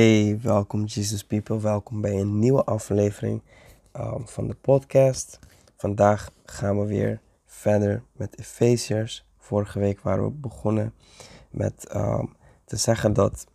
Hey, 0.00 0.38
welkom 0.42 0.84
Jesus 0.84 1.24
People. 1.24 1.60
Welkom 1.60 2.00
bij 2.00 2.20
een 2.20 2.38
nieuwe 2.38 2.64
aflevering 2.64 3.42
um, 3.96 4.28
van 4.28 4.46
de 4.46 4.54
podcast. 4.54 5.38
Vandaag 5.76 6.30
gaan 6.44 6.80
we 6.80 6.86
weer 6.86 7.20
verder 7.46 8.02
met 8.12 8.38
Efeziërs. 8.38 9.26
Vorige 9.38 9.78
week 9.78 10.00
waren 10.00 10.24
we 10.24 10.30
begonnen 10.30 10.94
met 11.50 11.94
um, 11.94 12.36
te 12.64 12.76
zeggen 12.76 13.12
dat 13.12 13.46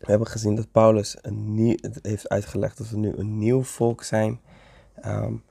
we 0.00 0.06
hebben 0.06 0.26
gezien 0.28 0.54
dat 0.54 0.70
Paulus 0.70 1.16
een 1.22 1.54
nieuw, 1.54 1.76
het 1.80 1.98
heeft 2.02 2.28
uitgelegd 2.28 2.78
dat 2.78 2.88
we 2.88 2.96
nu 2.96 3.12
een 3.16 3.38
nieuw 3.38 3.62
volk 3.62 4.02
zijn. 4.02 4.40
Um, 5.06 5.44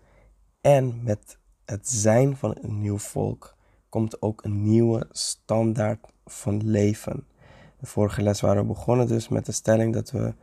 en 0.61 1.03
met 1.03 1.37
het 1.65 1.89
zijn 1.89 2.37
van 2.37 2.57
een 2.61 2.81
nieuw 2.81 2.97
volk 2.97 3.55
komt 3.89 4.21
ook 4.21 4.43
een 4.43 4.63
nieuwe 4.63 5.07
standaard 5.11 6.07
van 6.25 6.69
leven. 6.69 7.27
De 7.79 7.85
vorige 7.85 8.21
les 8.21 8.41
waren 8.41 8.61
we 8.61 8.67
begonnen 8.67 9.07
dus 9.07 9.27
met 9.27 9.45
de 9.45 9.51
stelling 9.51 9.93
dat, 9.93 10.11
we, 10.11 10.33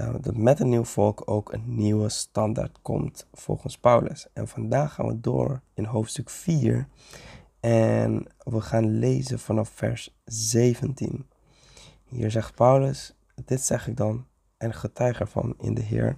uh, 0.00 0.14
dat 0.20 0.36
met 0.36 0.60
een 0.60 0.68
nieuw 0.68 0.84
volk 0.84 1.22
ook 1.24 1.52
een 1.52 1.64
nieuwe 1.66 2.08
standaard 2.08 2.78
komt 2.82 3.26
volgens 3.32 3.78
Paulus. 3.78 4.26
En 4.32 4.48
vandaag 4.48 4.94
gaan 4.94 5.06
we 5.06 5.20
door 5.20 5.60
in 5.74 5.84
hoofdstuk 5.84 6.30
4 6.30 6.88
en 7.60 8.26
we 8.38 8.60
gaan 8.60 8.98
lezen 8.98 9.38
vanaf 9.38 9.68
vers 9.68 10.16
17. 10.24 11.26
Hier 12.04 12.30
zegt 12.30 12.54
Paulus, 12.54 13.14
dit 13.44 13.60
zeg 13.60 13.88
ik 13.88 13.96
dan 13.96 14.26
en 14.56 14.74
getuig 14.74 15.20
ervan 15.20 15.54
in 15.58 15.74
de 15.74 15.82
Heer, 15.82 16.16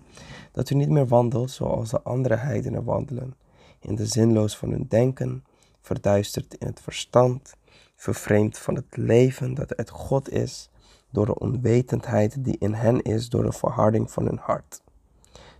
dat 0.52 0.70
u 0.70 0.74
niet 0.74 0.88
meer 0.88 1.06
wandelt 1.06 1.50
zoals 1.50 1.90
de 1.90 2.02
andere 2.02 2.36
heidenen 2.36 2.84
wandelen, 2.84 3.34
in 3.78 3.94
de 3.94 4.06
zinloos 4.06 4.56
van 4.56 4.70
hun 4.70 4.86
denken, 4.88 5.44
verduisterd 5.80 6.54
in 6.54 6.66
het 6.66 6.80
verstand, 6.80 7.56
vervreemd 7.98 8.58
van 8.58 8.74
het 8.74 8.96
leven 8.96 9.54
dat 9.54 9.76
uit 9.76 9.90
God 9.90 10.30
is, 10.30 10.70
door 11.10 11.26
de 11.26 11.38
onwetendheid 11.38 12.44
die 12.44 12.56
in 12.58 12.74
hen 12.74 13.02
is 13.02 13.28
door 13.28 13.42
de 13.42 13.52
verharding 13.52 14.10
van 14.10 14.26
hun 14.26 14.38
hart. 14.42 14.82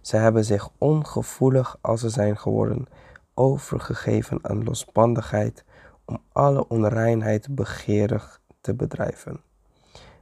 Zij 0.01 0.21
hebben 0.21 0.45
zich 0.45 0.69
ongevoelig 0.79 1.79
als 1.81 2.01
ze 2.01 2.09
zijn 2.09 2.39
geworden, 2.39 2.87
overgegeven 3.35 4.39
aan 4.43 4.65
losbandigheid, 4.65 5.65
om 6.05 6.23
alle 6.33 6.69
onreinheid 6.69 7.55
begeerig 7.55 8.41
te 8.61 8.75
bedrijven. 8.75 9.41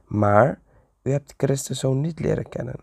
Maar 0.05 0.59
u 1.03 1.11
hebt 1.11 1.33
Christus 1.37 1.79
zo 1.79 1.93
niet 1.93 2.19
leren 2.19 2.49
kennen, 2.49 2.79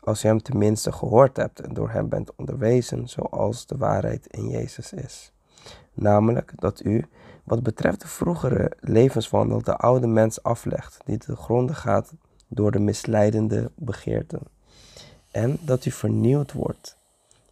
als 0.00 0.24
u 0.24 0.28
hem 0.28 0.42
tenminste 0.42 0.92
gehoord 0.92 1.36
hebt 1.36 1.60
en 1.60 1.74
door 1.74 1.90
hem 1.90 2.08
bent 2.08 2.34
onderwezen 2.34 3.08
zoals 3.08 3.66
de 3.66 3.76
waarheid 3.76 4.26
in 4.26 4.48
Jezus 4.48 4.92
is. 4.92 5.32
Namelijk 5.92 6.52
dat 6.56 6.84
u, 6.84 7.04
wat 7.46 7.62
betreft 7.62 8.00
de 8.00 8.08
vroegere 8.08 8.72
levenswandel, 8.80 9.62
de 9.62 9.76
oude 9.76 10.06
mens 10.06 10.42
aflegt, 10.42 11.00
die 11.04 11.18
te 11.18 11.36
gronden 11.36 11.76
gaat 11.76 12.14
door 12.48 12.70
de 12.70 12.78
misleidende 12.78 13.70
begeerten. 13.74 14.40
En 15.30 15.58
dat 15.60 15.84
u 15.84 15.90
vernieuwd 15.90 16.52
wordt 16.52 16.96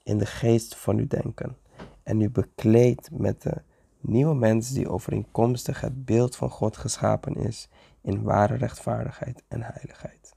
in 0.03 0.19
de 0.19 0.27
geest 0.27 0.77
van 0.77 0.99
uw 0.99 1.07
denken 1.07 1.57
en 2.03 2.21
u 2.21 2.31
bekleedt 2.31 3.11
met 3.11 3.43
de 3.43 3.63
nieuwe 4.01 4.35
mens 4.35 4.71
die 4.71 4.89
overeenkomstig 4.89 5.81
het 5.81 6.05
beeld 6.05 6.37
van 6.37 6.51
God 6.51 6.77
geschapen 6.77 7.35
is 7.35 7.69
in 8.01 8.23
ware 8.23 8.55
rechtvaardigheid 8.55 9.43
en 9.49 9.63
heiligheid. 9.63 10.35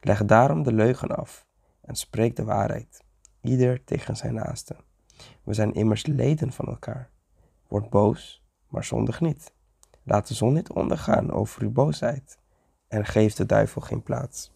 Leg 0.00 0.24
daarom 0.24 0.62
de 0.62 0.72
leugen 0.72 1.16
af 1.16 1.46
en 1.80 1.94
spreek 1.94 2.36
de 2.36 2.44
waarheid, 2.44 3.02
ieder 3.40 3.84
tegen 3.84 4.16
zijn 4.16 4.34
naaste. 4.34 4.76
We 5.42 5.54
zijn 5.54 5.74
immers 5.74 6.06
leden 6.06 6.52
van 6.52 6.66
elkaar. 6.66 7.10
Word 7.68 7.90
boos, 7.90 8.41
maar 8.72 8.84
zondig 8.84 9.20
niet. 9.20 9.52
Laat 10.02 10.28
de 10.28 10.34
zon 10.34 10.52
niet 10.52 10.70
ondergaan 10.70 11.30
over 11.30 11.62
uw 11.62 11.70
boosheid 11.70 12.38
en 12.88 13.04
geef 13.04 13.34
de 13.34 13.46
duivel 13.46 13.80
geen 13.80 14.02
plaats. 14.02 14.52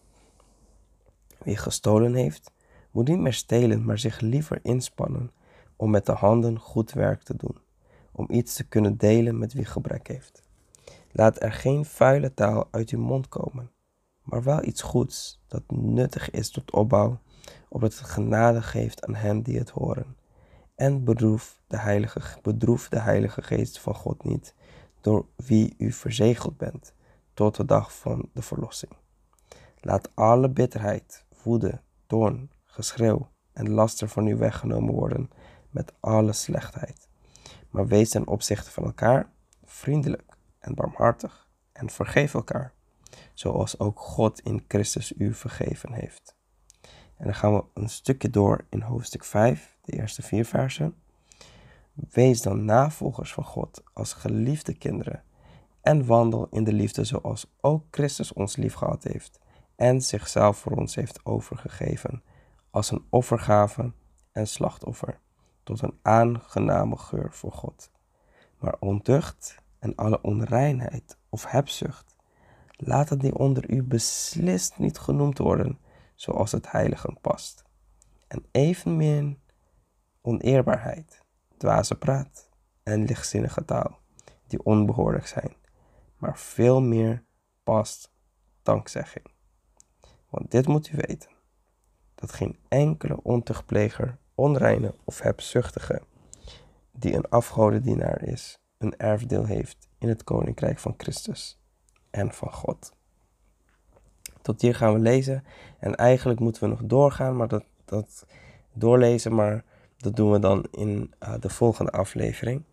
Wie 1.43 1.57
gestolen 1.57 2.13
heeft, 2.13 2.51
moet 2.91 3.07
niet 3.07 3.19
meer 3.19 3.33
stelen, 3.33 3.85
maar 3.85 3.97
zich 3.97 4.19
liever 4.19 4.59
inspannen 4.61 5.31
om 5.75 5.89
met 5.89 6.05
de 6.05 6.11
handen 6.11 6.59
goed 6.59 6.91
werk 6.91 7.23
te 7.23 7.35
doen, 7.35 7.57
om 8.11 8.25
iets 8.29 8.53
te 8.53 8.67
kunnen 8.67 8.97
delen 8.97 9.37
met 9.37 9.53
wie 9.53 9.65
gebrek 9.65 10.07
heeft. 10.07 10.41
Laat 11.11 11.41
er 11.41 11.51
geen 11.51 11.85
vuile 11.85 12.33
taal 12.33 12.67
uit 12.71 12.89
uw 12.89 12.99
mond 12.99 13.27
komen, 13.27 13.71
maar 14.21 14.43
wel 14.43 14.63
iets 14.63 14.81
goeds 14.81 15.41
dat 15.47 15.63
nuttig 15.67 16.29
is 16.29 16.49
tot 16.49 16.71
opbouw, 16.71 17.19
opdat 17.69 17.97
het 17.97 18.07
genade 18.07 18.61
geeft 18.61 19.05
aan 19.05 19.15
hen 19.15 19.41
die 19.41 19.57
het 19.57 19.69
horen. 19.69 20.15
En 20.77 21.03
bedroef 21.03 21.61
de, 21.67 21.77
heilige, 21.77 22.39
bedroef 22.41 22.89
de 22.89 22.99
Heilige 22.99 23.41
Geest 23.41 23.79
van 23.79 23.95
God 23.95 24.23
niet, 24.23 24.53
door 25.01 25.25
wie 25.35 25.75
u 25.77 25.91
verzegeld 25.91 26.57
bent, 26.57 26.93
tot 27.33 27.55
de 27.55 27.65
dag 27.65 27.97
van 27.97 28.29
de 28.33 28.41
verlossing. 28.41 28.91
Laat 29.81 30.09
alle 30.13 30.49
bitterheid, 30.49 31.25
woede, 31.43 31.81
toorn, 32.05 32.51
geschreeuw 32.65 33.29
en 33.53 33.69
laster 33.69 34.09
van 34.09 34.27
u 34.27 34.35
weggenomen 34.35 34.93
worden 34.93 35.29
met 35.69 35.93
alle 35.99 36.33
slechtheid. 36.33 37.07
Maar 37.69 37.87
wees 37.87 38.09
ten 38.09 38.27
opzichte 38.27 38.71
van 38.71 38.83
elkaar 38.83 39.29
vriendelijk 39.63 40.37
en 40.59 40.75
barmhartig 40.75 41.49
en 41.71 41.89
vergeef 41.89 42.33
elkaar, 42.33 42.73
zoals 43.33 43.79
ook 43.79 43.99
God 43.99 44.39
in 44.39 44.65
Christus 44.67 45.13
u 45.17 45.33
vergeven 45.33 45.93
heeft. 45.93 46.35
En 47.15 47.25
dan 47.25 47.35
gaan 47.35 47.53
we 47.53 47.63
een 47.73 47.89
stukje 47.89 48.29
door 48.29 48.65
in 48.69 48.81
hoofdstuk 48.81 49.23
5, 49.23 49.76
de 49.87 49.97
eerste 49.97 50.21
vier 50.21 50.45
versen. 50.45 50.95
Wees 51.93 52.41
dan 52.41 52.65
navolgers 52.65 53.33
van 53.33 53.43
God 53.43 53.83
als 53.93 54.13
geliefde 54.13 54.73
kinderen 54.73 55.23
en 55.81 56.05
wandel 56.05 56.47
in 56.51 56.63
de 56.63 56.73
liefde 56.73 57.03
zoals 57.03 57.51
ook 57.61 57.83
Christus 57.91 58.33
ons 58.33 58.55
lief 58.55 58.73
gehad 58.73 59.03
heeft 59.03 59.39
en 59.75 60.01
zichzelf 60.01 60.57
voor 60.57 60.71
ons 60.71 60.95
heeft 60.95 61.25
overgegeven 61.25 62.23
als 62.69 62.91
een 62.91 63.05
offergave 63.09 63.91
en 64.31 64.47
slachtoffer 64.47 65.19
tot 65.63 65.81
een 65.81 65.99
aangename 66.01 66.97
geur 66.97 67.33
voor 67.33 67.51
God. 67.51 67.91
Maar 68.59 68.75
ontucht 68.79 69.55
en 69.79 69.95
alle 69.95 70.21
onreinheid 70.21 71.17
of 71.29 71.45
hebzucht, 71.45 72.15
laat 72.75 73.19
die 73.19 73.37
onder 73.37 73.69
u 73.69 73.83
beslist 73.83 74.77
niet 74.77 74.97
genoemd 74.97 75.37
worden 75.37 75.79
zoals 76.15 76.51
het 76.51 76.71
heiligen 76.71 77.17
past. 77.21 77.63
En 78.27 78.45
evenmin 78.51 79.39
oneerbaarheid, 80.27 81.21
dwaze 81.57 81.95
praat 81.95 82.49
en 82.83 83.05
lichtzinnige 83.05 83.65
taal, 83.65 83.99
die 84.47 84.63
onbehoorlijk 84.63 85.27
zijn, 85.27 85.55
maar 86.17 86.37
veel 86.37 86.81
meer 86.81 87.23
past 87.63 88.11
dankzegging. 88.63 89.25
Want 90.29 90.51
dit 90.51 90.67
moet 90.67 90.89
u 90.91 90.97
weten, 91.07 91.29
dat 92.15 92.31
geen 92.31 92.57
enkele 92.67 93.23
ontuchtpleger, 93.23 94.17
onreine 94.35 94.95
of 95.03 95.21
hebzuchtige, 95.21 96.01
die 96.91 97.13
een 97.13 97.29
afgodendienaar 97.29 98.23
is, 98.23 98.59
een 98.77 98.97
erfdeel 98.97 99.45
heeft 99.45 99.87
in 99.97 100.07
het 100.07 100.23
koninkrijk 100.23 100.79
van 100.79 100.93
Christus 100.97 101.59
en 102.09 102.31
van 102.31 102.53
God. 102.53 102.93
Tot 104.41 104.61
hier 104.61 104.75
gaan 104.75 104.93
we 104.93 104.99
lezen 104.99 105.43
en 105.79 105.95
eigenlijk 105.95 106.39
moeten 106.39 106.63
we 106.63 106.69
nog 106.69 106.83
doorgaan, 106.83 107.35
maar 107.35 107.47
dat, 107.47 107.63
dat 107.85 108.25
doorlezen, 108.73 109.35
maar 109.35 109.63
dat 109.97 110.15
doen 110.15 110.31
we 110.31 110.39
dan 110.39 110.65
in 110.71 111.13
uh, 111.23 111.33
de 111.39 111.49
volgende 111.49 111.91
aflevering. 111.91 112.63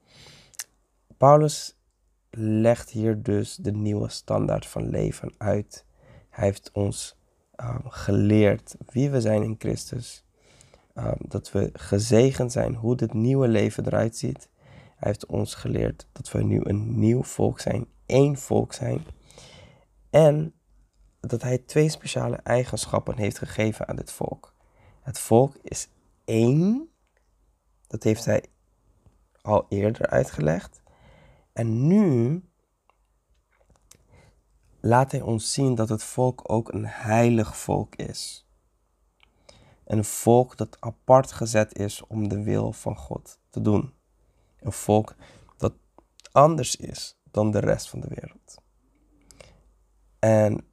Paulus 1.16 1.76
legt 2.36 2.90
hier 2.90 3.22
dus 3.22 3.56
de 3.56 3.72
nieuwe 3.72 4.08
standaard 4.08 4.66
van 4.66 4.88
leven 4.88 5.34
uit. 5.38 5.84
Hij 6.30 6.44
heeft 6.44 6.70
ons 6.72 7.16
um, 7.56 7.82
geleerd 7.84 8.76
wie 8.86 9.10
we 9.10 9.20
zijn 9.20 9.42
in 9.42 9.54
Christus. 9.58 10.24
Um, 10.94 11.16
dat 11.18 11.52
we 11.52 11.70
gezegend 11.72 12.52
zijn 12.52 12.74
hoe 12.74 12.96
dit 12.96 13.12
nieuwe 13.12 13.48
leven 13.48 13.86
eruit 13.86 14.16
ziet. 14.16 14.48
Hij 14.96 15.08
heeft 15.08 15.26
ons 15.26 15.54
geleerd 15.54 16.08
dat 16.12 16.30
we 16.30 16.42
nu 16.42 16.60
een 16.62 16.98
nieuw 16.98 17.22
volk 17.22 17.60
zijn, 17.60 17.86
één 18.06 18.36
volk 18.36 18.72
zijn. 18.72 19.04
En 20.10 20.54
dat 21.20 21.42
hij 21.42 21.58
twee 21.58 21.88
speciale 21.88 22.36
eigenschappen 22.36 23.16
heeft 23.16 23.38
gegeven 23.38 23.88
aan 23.88 23.96
dit 23.96 24.12
volk. 24.12 24.54
Het 25.02 25.18
volk 25.18 25.56
is 25.62 25.88
één. 26.24 26.88
Dat 27.86 28.02
heeft 28.02 28.24
hij 28.24 28.44
al 29.42 29.66
eerder 29.68 30.06
uitgelegd. 30.06 30.82
En 31.52 31.86
nu 31.86 32.42
laat 34.80 35.10
hij 35.10 35.20
ons 35.20 35.52
zien 35.52 35.74
dat 35.74 35.88
het 35.88 36.02
volk 36.02 36.52
ook 36.52 36.72
een 36.72 36.86
heilig 36.86 37.56
volk 37.56 37.96
is. 37.96 38.48
Een 39.84 40.04
volk 40.04 40.56
dat 40.56 40.76
apart 40.80 41.32
gezet 41.32 41.78
is 41.78 42.06
om 42.06 42.28
de 42.28 42.42
wil 42.42 42.72
van 42.72 42.96
God 42.96 43.38
te 43.50 43.60
doen. 43.60 43.94
Een 44.60 44.72
volk 44.72 45.14
dat 45.56 45.72
anders 46.32 46.76
is 46.76 47.18
dan 47.30 47.50
de 47.50 47.58
rest 47.58 47.88
van 47.88 48.00
de 48.00 48.08
wereld. 48.08 48.62
En 50.18 50.66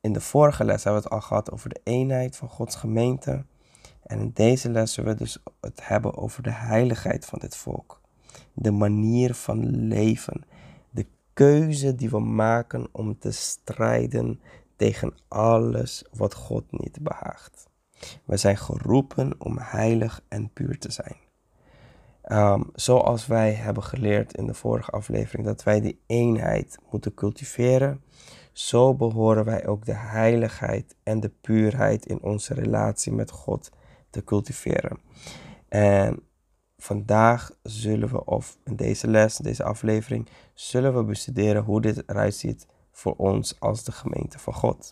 in 0.00 0.12
de 0.12 0.20
vorige 0.20 0.64
les 0.64 0.84
hebben 0.84 1.02
we 1.02 1.08
het 1.08 1.16
al 1.16 1.26
gehad 1.26 1.50
over 1.50 1.68
de 1.68 1.80
eenheid 1.84 2.36
van 2.36 2.48
Gods 2.48 2.76
gemeente. 2.76 3.46
En 4.10 4.20
in 4.20 4.30
deze 4.34 4.70
les 4.70 4.92
zullen 4.92 5.12
we 5.12 5.18
dus 5.18 5.38
het 5.60 5.80
hebben 5.86 6.16
over 6.16 6.42
de 6.42 6.52
heiligheid 6.52 7.24
van 7.24 7.38
dit 7.38 7.56
volk. 7.56 8.00
De 8.52 8.70
manier 8.70 9.34
van 9.34 9.86
leven. 9.86 10.44
De 10.90 11.06
keuze 11.32 11.94
die 11.94 12.10
we 12.10 12.18
maken 12.20 12.88
om 12.92 13.18
te 13.18 13.30
strijden 13.30 14.40
tegen 14.76 15.14
alles 15.28 16.04
wat 16.12 16.34
God 16.34 16.64
niet 16.70 16.98
behaagt. 17.02 17.68
We 18.24 18.36
zijn 18.36 18.56
geroepen 18.56 19.34
om 19.38 19.58
heilig 19.58 20.22
en 20.28 20.50
puur 20.52 20.78
te 20.78 20.90
zijn. 20.90 21.16
Um, 22.28 22.70
zoals 22.74 23.26
wij 23.26 23.52
hebben 23.52 23.82
geleerd 23.82 24.36
in 24.36 24.46
de 24.46 24.54
vorige 24.54 24.90
aflevering 24.90 25.46
dat 25.46 25.62
wij 25.62 25.80
die 25.80 26.00
eenheid 26.06 26.78
moeten 26.90 27.14
cultiveren, 27.14 28.02
zo 28.52 28.94
behoren 28.94 29.44
wij 29.44 29.66
ook 29.66 29.84
de 29.84 29.96
heiligheid 29.96 30.96
en 31.02 31.20
de 31.20 31.30
puurheid 31.40 32.06
in 32.06 32.22
onze 32.22 32.54
relatie 32.54 33.12
met 33.12 33.30
God 33.30 33.70
te 34.10 34.24
cultiveren. 34.24 34.98
En 35.68 36.22
vandaag 36.78 37.50
zullen 37.62 38.08
we, 38.08 38.24
of 38.24 38.58
in 38.64 38.76
deze 38.76 39.08
les, 39.08 39.36
deze 39.36 39.64
aflevering, 39.64 40.28
zullen 40.54 40.94
we 40.96 41.04
bestuderen 41.04 41.62
hoe 41.62 41.80
dit 41.80 42.02
eruit 42.06 42.34
ziet 42.34 42.66
voor 42.90 43.14
ons 43.16 43.60
als 43.60 43.84
de 43.84 43.92
gemeente 43.92 44.38
van 44.38 44.54
God. 44.54 44.90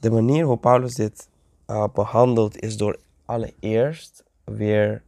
De 0.00 0.10
manier 0.10 0.44
hoe 0.44 0.58
Paulus 0.58 0.94
dit 0.94 1.28
uh, 1.66 1.84
behandelt 1.94 2.60
is 2.60 2.76
door 2.76 2.98
allereerst 3.24 4.24
weer 4.44 5.02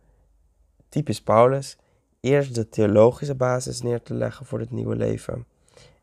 typisch 0.89 1.23
Paulus 1.23 1.77
eerst 2.21 2.55
de 2.55 2.69
theologische 2.69 3.35
basis 3.35 3.83
neer 3.83 4.03
te 4.03 4.15
leggen 4.15 4.47
voor 4.47 4.59
het 4.59 4.71
nieuwe 4.71 4.97
leven 4.97 5.47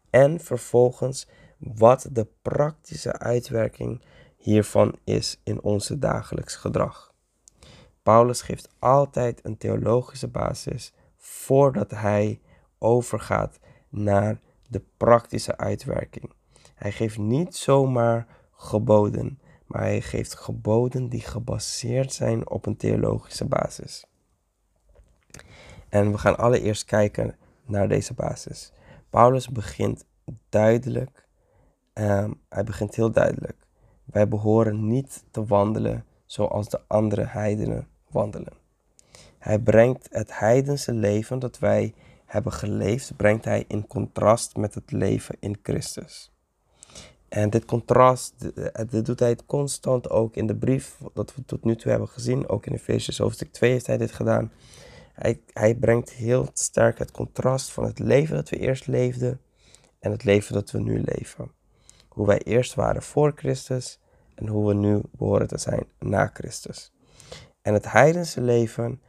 en 0.09 0.39
vervolgens 0.39 1.27
wat 1.57 2.07
de 2.11 2.27
praktische 2.41 3.19
uitwerking 3.19 4.01
hiervan 4.41 4.95
is 5.03 5.39
in 5.43 5.61
onze 5.61 5.99
dagelijks 5.99 6.55
gedrag. 6.55 7.13
Paulus 8.03 8.41
geeft 8.41 8.69
altijd 8.79 9.45
een 9.45 9.57
theologische 9.57 10.27
basis 10.27 10.93
voordat 11.17 11.91
hij 11.91 12.41
overgaat 12.77 13.59
naar 13.89 14.39
de 14.67 14.83
praktische 14.97 15.57
uitwerking. 15.57 16.31
Hij 16.75 16.91
geeft 16.91 17.17
niet 17.17 17.55
zomaar 17.55 18.27
geboden, 18.51 19.39
maar 19.65 19.81
hij 19.81 20.01
geeft 20.01 20.35
geboden 20.35 21.09
die 21.09 21.21
gebaseerd 21.21 22.13
zijn 22.13 22.49
op 22.49 22.65
een 22.65 22.77
theologische 22.77 23.45
basis. 23.45 24.05
En 25.89 26.11
we 26.11 26.17
gaan 26.17 26.37
allereerst 26.37 26.85
kijken 26.85 27.35
naar 27.65 27.87
deze 27.87 28.13
basis. 28.13 28.71
Paulus 29.09 29.49
begint 29.49 30.05
duidelijk, 30.49 31.27
um, 31.93 32.41
hij 32.49 32.63
begint 32.63 32.95
heel 32.95 33.11
duidelijk. 33.11 33.60
Wij 34.11 34.27
behoren 34.27 34.87
niet 34.87 35.23
te 35.31 35.45
wandelen 35.45 36.05
zoals 36.25 36.69
de 36.69 36.81
andere 36.87 37.25
heidenen 37.25 37.87
wandelen. 38.09 38.53
Hij 39.37 39.59
brengt 39.59 40.07
het 40.11 40.39
heidense 40.39 40.93
leven 40.93 41.39
dat 41.39 41.59
wij 41.59 41.93
hebben 42.25 42.51
geleefd, 42.51 43.15
brengt 43.15 43.45
hij 43.45 43.65
in 43.67 43.87
contrast 43.87 44.55
met 44.55 44.73
het 44.73 44.91
leven 44.91 45.35
in 45.39 45.57
Christus. 45.63 46.31
En 47.29 47.49
dit 47.49 47.65
contrast, 47.65 48.33
dit 48.89 49.05
doet 49.05 49.19
hij 49.19 49.37
constant 49.45 50.09
ook 50.09 50.35
in 50.35 50.47
de 50.47 50.55
brief 50.55 50.97
dat 51.13 51.35
we 51.35 51.45
tot 51.45 51.63
nu 51.63 51.75
toe 51.75 51.91
hebben 51.91 52.09
gezien. 52.09 52.49
Ook 52.49 52.65
in 52.65 52.73
Efesiërs 52.73 53.17
hoofdstuk 53.17 53.51
2 53.51 53.71
heeft 53.71 53.87
hij 53.87 53.97
dit 53.97 54.11
gedaan. 54.11 54.51
Hij, 55.13 55.41
hij 55.53 55.75
brengt 55.75 56.11
heel 56.11 56.47
sterk 56.53 56.97
het 56.97 57.11
contrast 57.11 57.71
van 57.71 57.83
het 57.83 57.99
leven 57.99 58.35
dat 58.35 58.49
we 58.49 58.57
eerst 58.57 58.87
leefden 58.87 59.41
en 59.99 60.11
het 60.11 60.23
leven 60.23 60.53
dat 60.53 60.71
we 60.71 60.79
nu 60.79 61.03
leven. 61.05 61.51
Hoe 62.07 62.27
wij 62.27 62.39
eerst 62.39 62.73
waren 62.73 63.01
voor 63.01 63.31
Christus 63.35 63.99
en 64.41 64.47
hoe 64.47 64.67
we 64.67 64.73
nu 64.73 65.01
behoren 65.11 65.47
te 65.47 65.57
zijn 65.57 65.85
na 65.99 66.29
Christus. 66.33 66.93
En 67.61 67.73
het 67.73 67.91
heidense 67.91 68.41
leven, 68.41 69.01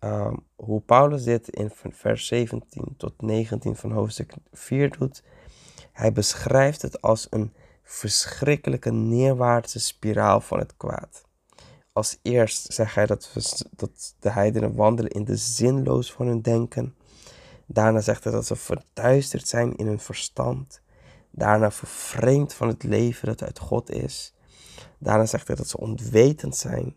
um, 0.00 0.44
hoe 0.54 0.80
Paulus 0.80 1.24
dit 1.24 1.48
in 1.48 1.70
vers 1.90 2.26
17 2.26 2.94
tot 2.96 3.22
19 3.22 3.76
van 3.76 3.92
hoofdstuk 3.92 4.34
4 4.52 4.98
doet, 4.98 5.22
hij 5.92 6.12
beschrijft 6.12 6.82
het 6.82 7.02
als 7.02 7.26
een 7.30 7.52
verschrikkelijke 7.82 8.92
neerwaartse 8.92 9.80
spiraal 9.80 10.40
van 10.40 10.58
het 10.58 10.76
kwaad. 10.76 11.24
Als 11.92 12.18
eerst 12.22 12.72
zegt 12.72 12.94
hij 12.94 13.06
dat, 13.06 13.32
dat 13.70 14.14
de 14.18 14.30
heidenen 14.30 14.74
wandelen 14.74 15.10
in 15.10 15.24
de 15.24 15.36
zinloos 15.36 16.12
van 16.12 16.26
hun 16.26 16.42
denken. 16.42 16.94
Daarna 17.66 18.00
zegt 18.00 18.24
hij 18.24 18.32
dat 18.32 18.46
ze 18.46 18.56
verduisterd 18.56 19.48
zijn 19.48 19.76
in 19.76 19.86
hun 19.86 20.00
verstand. 20.00 20.82
Daarna 21.30 21.70
vervreemd 21.70 22.54
van 22.54 22.68
het 22.68 22.82
leven 22.82 23.26
dat 23.26 23.42
uit 23.42 23.58
God 23.58 23.90
is. 23.90 24.35
Daarna 24.98 25.26
zegt 25.26 25.46
hij 25.46 25.56
dat 25.56 25.68
ze 25.68 25.78
onwetend 25.78 26.56
zijn. 26.56 26.96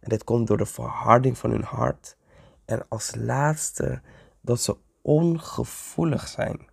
En 0.00 0.08
dit 0.08 0.24
komt 0.24 0.46
door 0.46 0.56
de 0.56 0.66
verharding 0.66 1.38
van 1.38 1.50
hun 1.50 1.64
hart. 1.64 2.16
En 2.64 2.86
als 2.88 3.14
laatste 3.14 4.00
dat 4.40 4.60
ze 4.60 4.76
ongevoelig 5.02 6.28
zijn. 6.28 6.68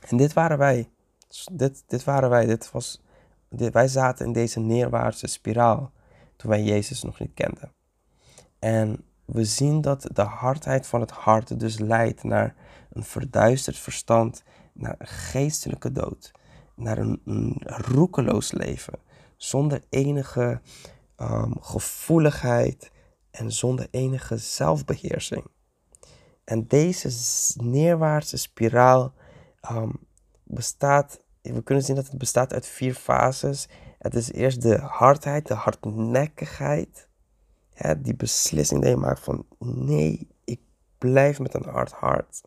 En 0.00 0.16
dit 0.16 0.32
waren 0.32 0.58
wij. 0.58 0.90
Dit, 1.52 1.84
dit 1.86 2.04
waren 2.04 2.30
wij. 2.30 2.46
Dit 2.46 2.70
was, 2.70 3.02
wij 3.48 3.88
zaten 3.88 4.26
in 4.26 4.32
deze 4.32 4.60
neerwaartse 4.60 5.26
spiraal 5.26 5.92
toen 6.36 6.50
wij 6.50 6.62
Jezus 6.62 7.02
nog 7.02 7.18
niet 7.18 7.34
kenden. 7.34 7.72
En 8.58 9.04
we 9.24 9.44
zien 9.44 9.80
dat 9.80 10.08
de 10.12 10.22
hardheid 10.22 10.86
van 10.86 11.00
het 11.00 11.10
hart 11.10 11.60
dus 11.60 11.78
leidt 11.78 12.22
naar 12.22 12.54
een 12.92 13.04
verduisterd 13.04 13.78
verstand, 13.78 14.42
naar 14.72 14.94
een 14.98 15.06
geestelijke 15.06 15.92
dood, 15.92 16.32
naar 16.74 16.98
een 16.98 17.56
roekeloos 17.64 18.52
leven, 18.52 18.98
zonder 19.36 19.82
enige 19.88 20.60
um, 21.16 21.56
gevoeligheid 21.60 22.90
en 23.30 23.52
zonder 23.52 23.88
enige 23.90 24.36
zelfbeheersing. 24.36 25.44
En 26.44 26.66
deze 26.66 27.10
neerwaartse 27.56 28.36
spiraal 28.36 29.14
um, 29.70 29.92
bestaat, 30.42 31.20
we 31.42 31.62
kunnen 31.62 31.84
zien 31.84 31.96
dat 31.96 32.06
het 32.06 32.18
bestaat 32.18 32.52
uit 32.52 32.66
vier 32.66 32.94
fases. 32.94 33.68
Het 33.98 34.14
is 34.14 34.32
eerst 34.32 34.62
de 34.62 34.78
hardheid, 34.78 35.46
de 35.46 35.54
hardnekkigheid. 35.54 37.08
Hè, 37.74 38.00
die 38.00 38.14
beslissing 38.14 38.80
die 38.80 38.90
je 38.90 38.96
maakt 38.96 39.20
van 39.20 39.46
nee, 39.58 40.28
ik 40.44 40.60
blijf 40.98 41.38
met 41.38 41.54
een 41.54 41.68
hard 41.68 41.92
hart. 41.92 42.40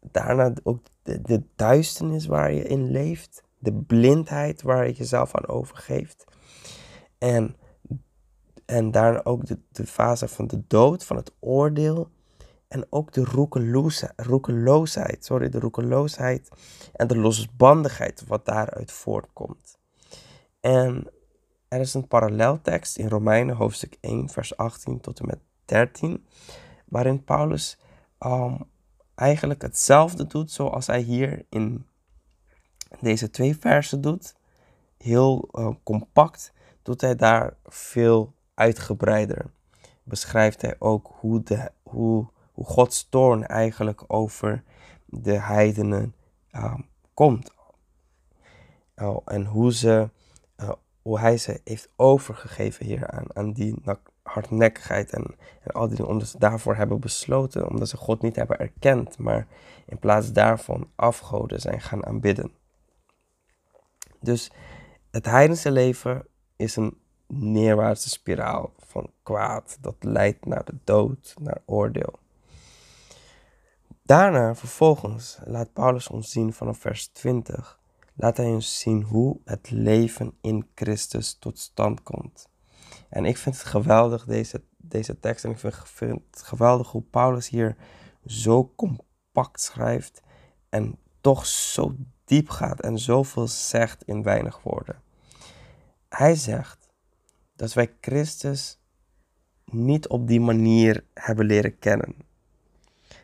Daarna 0.00 0.52
ook 0.62 0.82
de 1.02 1.42
duisternis 1.56 2.26
waar 2.26 2.52
je 2.52 2.62
in 2.62 2.90
leeft. 2.90 3.43
De 3.64 3.72
blindheid 3.72 4.62
waar 4.62 4.86
je 4.86 4.92
jezelf 4.92 5.34
aan 5.34 5.48
overgeeft. 5.48 6.24
En, 7.18 7.56
en 8.66 8.90
daarna 8.90 9.24
ook 9.24 9.46
de, 9.46 9.58
de 9.68 9.86
fase 9.86 10.28
van 10.28 10.46
de 10.46 10.62
dood, 10.66 11.04
van 11.04 11.16
het 11.16 11.32
oordeel. 11.38 12.10
En 12.68 12.86
ook 12.90 13.12
de 13.12 13.24
roekeloosheid, 14.16 15.24
sorry, 15.24 15.48
de 15.48 15.58
roekeloosheid 15.58 16.48
en 16.92 17.06
de 17.06 17.16
losbandigheid 17.16 18.24
wat 18.26 18.44
daaruit 18.44 18.92
voortkomt. 18.92 19.78
En 20.60 21.10
er 21.68 21.80
is 21.80 21.94
een 21.94 22.08
paralleltekst 22.08 22.96
in 22.96 23.08
Romeinen 23.08 23.56
hoofdstuk 23.56 23.96
1, 24.00 24.28
vers 24.28 24.56
18 24.56 25.00
tot 25.00 25.20
en 25.20 25.26
met 25.26 25.38
13, 25.64 26.26
waarin 26.84 27.24
Paulus 27.24 27.78
um, 28.20 28.58
eigenlijk 29.14 29.62
hetzelfde 29.62 30.26
doet 30.26 30.50
zoals 30.50 30.86
hij 30.86 31.00
hier 31.00 31.44
in 31.48 31.86
deze 33.00 33.30
twee 33.30 33.56
versen 33.56 34.00
doet. 34.00 34.34
Heel 34.98 35.48
uh, 35.52 35.70
compact 35.82 36.52
doet 36.82 37.00
hij 37.00 37.14
daar 37.14 37.56
veel 37.64 38.32
uitgebreider. 38.54 39.46
Beschrijft 40.02 40.62
hij 40.62 40.76
ook 40.78 41.12
hoe, 41.20 41.42
de, 41.42 41.70
hoe, 41.82 42.26
hoe 42.52 42.64
Gods 42.64 43.08
toorn 43.08 43.46
eigenlijk 43.46 44.04
over 44.06 44.62
de 45.04 45.40
heidenen 45.40 46.14
um, 46.56 46.86
komt. 47.14 47.52
Oh, 48.96 49.22
en 49.24 49.44
hoe 49.44 49.74
ze 49.74 50.08
hoe 51.04 51.20
hij 51.20 51.38
ze 51.38 51.60
heeft 51.64 51.88
overgegeven 51.96 52.86
hier 52.86 53.10
aan, 53.10 53.36
aan 53.36 53.52
die 53.52 53.74
hardnekkigheid 54.22 55.12
en, 55.12 55.24
en 55.62 55.70
al 55.72 55.86
die 55.86 55.96
dingen, 55.96 56.12
omdat 56.12 56.28
ze 56.28 56.38
daarvoor 56.38 56.74
hebben 56.76 57.00
besloten, 57.00 57.68
omdat 57.68 57.88
ze 57.88 57.96
God 57.96 58.22
niet 58.22 58.36
hebben 58.36 58.58
erkend, 58.58 59.18
maar 59.18 59.46
in 59.86 59.98
plaats 59.98 60.32
daarvan 60.32 60.88
afgoden 60.94 61.60
zijn 61.60 61.80
gaan 61.80 62.06
aanbidden. 62.06 62.52
Dus 64.24 64.50
het 65.10 65.24
heidense 65.24 65.70
leven 65.70 66.26
is 66.56 66.76
een 66.76 66.98
neerwaartse 67.26 68.08
spiraal 68.08 68.72
van 68.78 69.10
kwaad 69.22 69.78
dat 69.80 69.96
leidt 70.00 70.46
naar 70.46 70.64
de 70.64 70.76
dood, 70.84 71.34
naar 71.40 71.62
oordeel. 71.64 72.18
Daarna, 74.02 74.54
vervolgens, 74.54 75.38
laat 75.44 75.72
Paulus 75.72 76.08
ons 76.08 76.30
zien 76.30 76.52
vanaf 76.52 76.78
vers 76.78 77.06
20 77.06 77.82
laat 78.14 78.36
hij 78.36 78.46
ons 78.46 78.78
zien 78.78 79.02
hoe 79.02 79.40
het 79.44 79.70
leven 79.70 80.36
in 80.40 80.66
Christus 80.74 81.38
tot 81.38 81.58
stand 81.58 82.02
komt. 82.02 82.48
En 83.08 83.24
ik 83.24 83.36
vind 83.36 83.56
het 83.56 83.64
geweldig, 83.64 84.24
deze, 84.24 84.62
deze 84.76 85.20
tekst. 85.20 85.44
En 85.44 85.50
ik 85.50 85.58
vind, 85.58 85.74
vind 85.84 86.20
het 86.30 86.42
geweldig 86.42 86.90
hoe 86.90 87.02
Paulus 87.02 87.48
hier 87.48 87.76
zo 88.26 88.72
compact 88.76 89.60
schrijft. 89.60 90.22
En 90.68 90.98
toch 91.24 91.46
zo 91.46 91.96
diep 92.24 92.48
gaat 92.48 92.80
en 92.80 92.98
zoveel 92.98 93.46
zegt 93.46 94.02
in 94.04 94.22
weinig 94.22 94.62
woorden. 94.62 95.02
Hij 96.08 96.34
zegt 96.34 96.88
dat 97.56 97.72
wij 97.72 97.94
Christus 98.00 98.78
niet 99.64 100.08
op 100.08 100.28
die 100.28 100.40
manier 100.40 101.04
hebben 101.14 101.46
leren 101.46 101.78
kennen. 101.78 102.14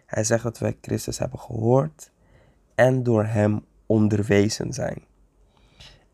Hij 0.07 0.25
zegt 0.25 0.43
dat 0.43 0.59
wij 0.59 0.79
Christus 0.81 1.19
hebben 1.19 1.39
gehoord 1.39 2.11
en 2.75 3.03
door 3.03 3.25
Hem 3.25 3.65
onderwezen 3.87 4.73
zijn. 4.73 5.05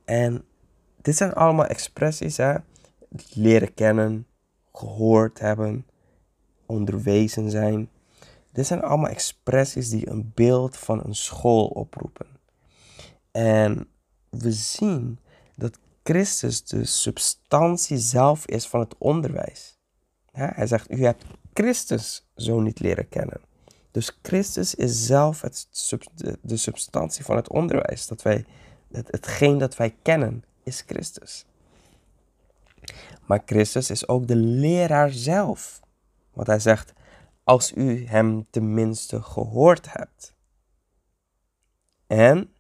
En 0.05 0.45
dit 1.03 1.17
zijn 1.17 1.33
allemaal 1.33 1.67
expressies, 1.67 2.37
hè? 2.37 2.57
Leren 3.35 3.75
kennen, 3.75 4.27
gehoord 4.73 5.39
hebben, 5.39 5.87
onderwezen 6.67 7.51
zijn. 7.51 7.89
Dit 8.57 8.67
zijn 8.67 8.83
allemaal 8.83 9.11
expressies 9.11 9.89
die 9.89 10.11
een 10.11 10.33
beeld 10.35 10.77
van 10.77 11.05
een 11.05 11.15
school 11.15 11.67
oproepen. 11.67 12.27
En 13.31 13.89
we 14.29 14.53
zien 14.53 15.19
dat 15.55 15.79
Christus 16.03 16.65
de 16.65 16.85
substantie 16.85 17.99
zelf 17.99 18.47
is 18.47 18.67
van 18.67 18.81
het 18.81 18.95
onderwijs. 18.99 19.79
hij 20.33 20.67
zegt, 20.67 20.91
u 20.91 21.05
hebt 21.05 21.25
Christus 21.55 22.27
zo 22.37 22.61
niet 22.61 22.81
leren 22.81 23.09
kennen. 23.09 23.41
Dus 23.91 24.19
Christus 24.23 24.75
is 24.75 25.07
zelf 25.07 25.41
het, 25.41 25.69
de 26.43 26.57
substantie 26.57 27.25
van 27.25 27.37
het 27.37 27.49
onderwijs. 27.49 28.07
Dat 28.07 28.23
wij, 28.23 28.45
het, 28.91 29.09
hetgeen 29.11 29.59
dat 29.59 29.77
wij 29.77 29.95
kennen 30.03 30.45
is 30.63 30.85
Christus. 30.87 31.45
Maar 33.27 33.43
Christus 33.47 33.91
is 33.91 34.09
ook 34.09 34.27
de 34.27 34.37
leraar 34.37 35.11
zelf. 35.11 35.81
Want 36.33 36.47
hij 36.47 36.61
zegt, 36.61 36.95
als 37.47 37.73
u 37.75 38.07
hem 38.07 38.47
tenminste 38.51 39.23
gehoord 39.23 39.93
hebt. 39.93 40.35
En 42.07 42.51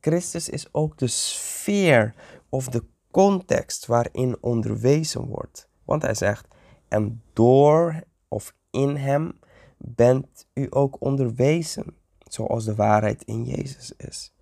Christus 0.00 0.48
is 0.48 0.74
ook 0.74 0.98
de 0.98 1.06
sfeer 1.06 2.14
of 2.48 2.68
de 2.68 2.84
context 3.10 3.86
waarin 3.86 4.36
onderwezen 4.40 5.26
wordt. 5.26 5.68
Want 5.84 6.02
hij 6.02 6.14
zegt, 6.14 6.46
en 6.88 7.22
door 7.32 8.02
of 8.28 8.54
in 8.70 8.96
hem 8.96 9.38
bent 9.76 10.46
u 10.54 10.66
ook 10.70 10.96
onderwezen, 11.00 11.96
zoals 12.28 12.64
de 12.64 12.74
waarheid 12.74 13.22
in 13.22 13.44
Jezus 13.44 13.92
is. 13.96 14.32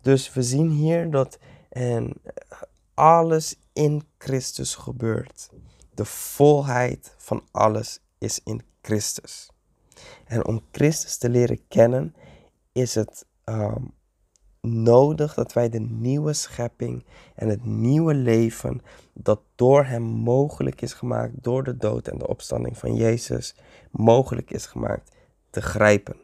Dus 0.00 0.32
we 0.32 0.42
zien 0.42 0.70
hier 0.70 1.10
dat 1.10 1.38
en, 1.68 2.12
alles 2.94 3.56
in 3.72 4.02
Christus 4.18 4.74
gebeurt. 4.74 5.50
De 5.94 6.04
volheid 6.04 7.14
van 7.18 7.42
alles 7.50 8.00
is 8.20 8.40
in 8.44 8.62
Christus. 8.82 9.50
En 10.24 10.46
om 10.46 10.62
Christus 10.70 11.16
te 11.16 11.28
leren 11.28 11.68
kennen, 11.68 12.14
is 12.72 12.94
het 12.94 13.26
ehm, 13.44 13.84
nodig 14.60 15.34
dat 15.34 15.52
wij 15.52 15.68
de 15.68 15.80
nieuwe 15.80 16.32
schepping 16.32 17.04
en 17.34 17.48
het 17.48 17.64
nieuwe 17.64 18.14
leven 18.14 18.82
dat 19.12 19.40
door 19.54 19.84
Hem 19.84 20.02
mogelijk 20.02 20.82
is 20.82 20.92
gemaakt, 20.92 21.42
door 21.42 21.64
de 21.64 21.76
dood 21.76 22.08
en 22.08 22.18
de 22.18 22.28
opstanding 22.28 22.78
van 22.78 22.94
Jezus, 22.94 23.54
mogelijk 23.90 24.50
is 24.50 24.66
gemaakt, 24.66 25.16
te 25.50 25.62
grijpen. 25.62 26.16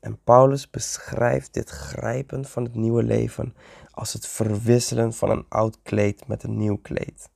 En 0.00 0.22
Paulus 0.24 0.70
beschrijft 0.70 1.54
dit 1.54 1.70
grijpen 1.70 2.44
van 2.44 2.64
het 2.64 2.74
nieuwe 2.74 3.02
leven 3.02 3.54
als 3.90 4.12
het 4.12 4.26
verwisselen 4.26 5.12
van 5.12 5.30
een 5.30 5.46
oud 5.48 5.82
kleed 5.82 6.26
met 6.26 6.42
een 6.42 6.56
nieuw 6.56 6.76
kleed. 6.76 7.32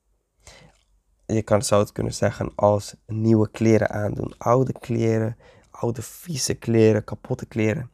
Je 1.35 1.43
kan, 1.43 1.63
zou 1.63 1.83
het 1.83 1.93
kunnen 1.93 2.15
zeggen 2.15 2.53
als 2.55 2.95
nieuwe 3.07 3.51
kleren 3.51 3.91
aandoen. 3.91 4.35
Oude 4.39 4.73
kleren, 4.73 5.37
oude 5.71 6.03
vieze 6.03 6.55
kleren, 6.55 7.05
kapotte 7.05 7.47
kleren 7.47 7.91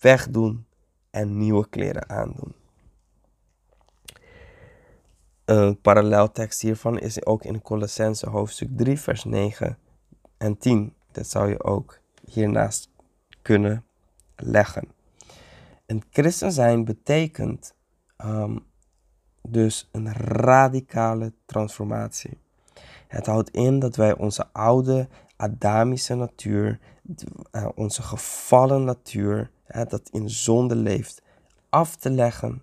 wegdoen 0.00 0.66
en 1.10 1.38
nieuwe 1.38 1.68
kleren 1.68 2.08
aandoen. 2.08 2.54
Een 5.44 5.80
paralleltekst 5.80 6.60
hiervan 6.60 6.98
is 6.98 7.24
ook 7.24 7.44
in 7.44 7.62
Colossense 7.62 8.28
hoofdstuk 8.28 8.68
3, 8.76 9.00
vers 9.00 9.24
9 9.24 9.78
en 10.36 10.58
10. 10.58 10.94
Dat 11.12 11.26
zou 11.26 11.48
je 11.48 11.64
ook 11.64 11.98
hiernaast 12.24 12.90
kunnen 13.42 13.84
leggen. 14.36 14.88
Een 15.86 16.02
christen 16.10 16.52
zijn 16.52 16.84
betekent 16.84 17.74
um, 18.24 18.64
dus 19.48 19.88
een 19.92 20.12
radicale 20.12 21.32
transformatie. 21.46 22.38
Het 23.08 23.26
houdt 23.26 23.50
in 23.50 23.78
dat 23.78 23.96
wij 23.96 24.16
onze 24.16 24.46
oude 24.52 25.08
Adamische 25.36 26.14
natuur, 26.14 26.78
uh, 27.52 27.68
onze 27.74 28.02
gevallen 28.02 28.84
natuur, 28.84 29.50
dat 29.88 30.08
in 30.12 30.30
zonde 30.30 30.76
leeft, 30.76 31.22
af 31.68 31.96
te 31.96 32.10
leggen 32.10 32.62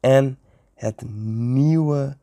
en 0.00 0.38
het 0.74 1.02
nieuwe, 1.52 2.16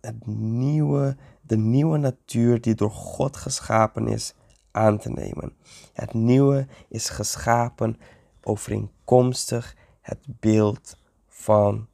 het 0.00 0.26
nieuwe, 0.26 1.16
de 1.40 1.56
nieuwe 1.56 1.98
natuur 1.98 2.60
die 2.60 2.74
door 2.74 2.90
God 2.90 3.36
geschapen 3.36 4.08
is, 4.08 4.34
aan 4.70 4.98
te 4.98 5.10
nemen. 5.10 5.52
Het 5.92 6.14
nieuwe 6.14 6.66
is 6.88 7.08
geschapen 7.08 7.96
overeenkomstig 8.42 9.76
het 10.00 10.18
beeld 10.40 10.96
van 11.28 11.86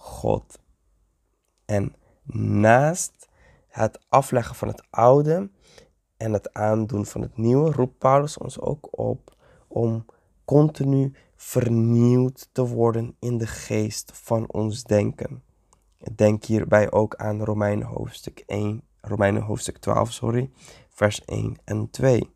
God. 0.00 0.58
En 1.64 1.94
naast 2.60 3.28
het 3.68 4.00
afleggen 4.08 4.54
van 4.54 4.68
het 4.68 4.82
oude 4.90 5.50
en 6.16 6.32
het 6.32 6.52
aandoen 6.52 7.06
van 7.06 7.20
het 7.20 7.36
nieuwe, 7.36 7.70
roept 7.70 7.98
Paulus 7.98 8.38
ons 8.38 8.60
ook 8.60 8.98
op 8.98 9.36
om 9.68 10.04
continu 10.44 11.12
vernieuwd 11.36 12.48
te 12.52 12.66
worden 12.66 13.16
in 13.18 13.38
de 13.38 13.46
geest 13.46 14.10
van 14.14 14.52
ons 14.52 14.82
denken. 14.82 15.42
Denk 16.14 16.44
hierbij 16.44 16.90
ook 16.92 17.16
aan 17.16 17.44
Romeinen 17.44 17.86
hoofdstuk 17.86 18.42
1, 18.46 18.82
Romeinen 19.00 19.42
hoofdstuk 19.42 19.78
12, 19.78 20.12
sorry, 20.12 20.50
vers 20.88 21.24
1 21.24 21.56
en 21.64 21.90
2. 21.90 22.30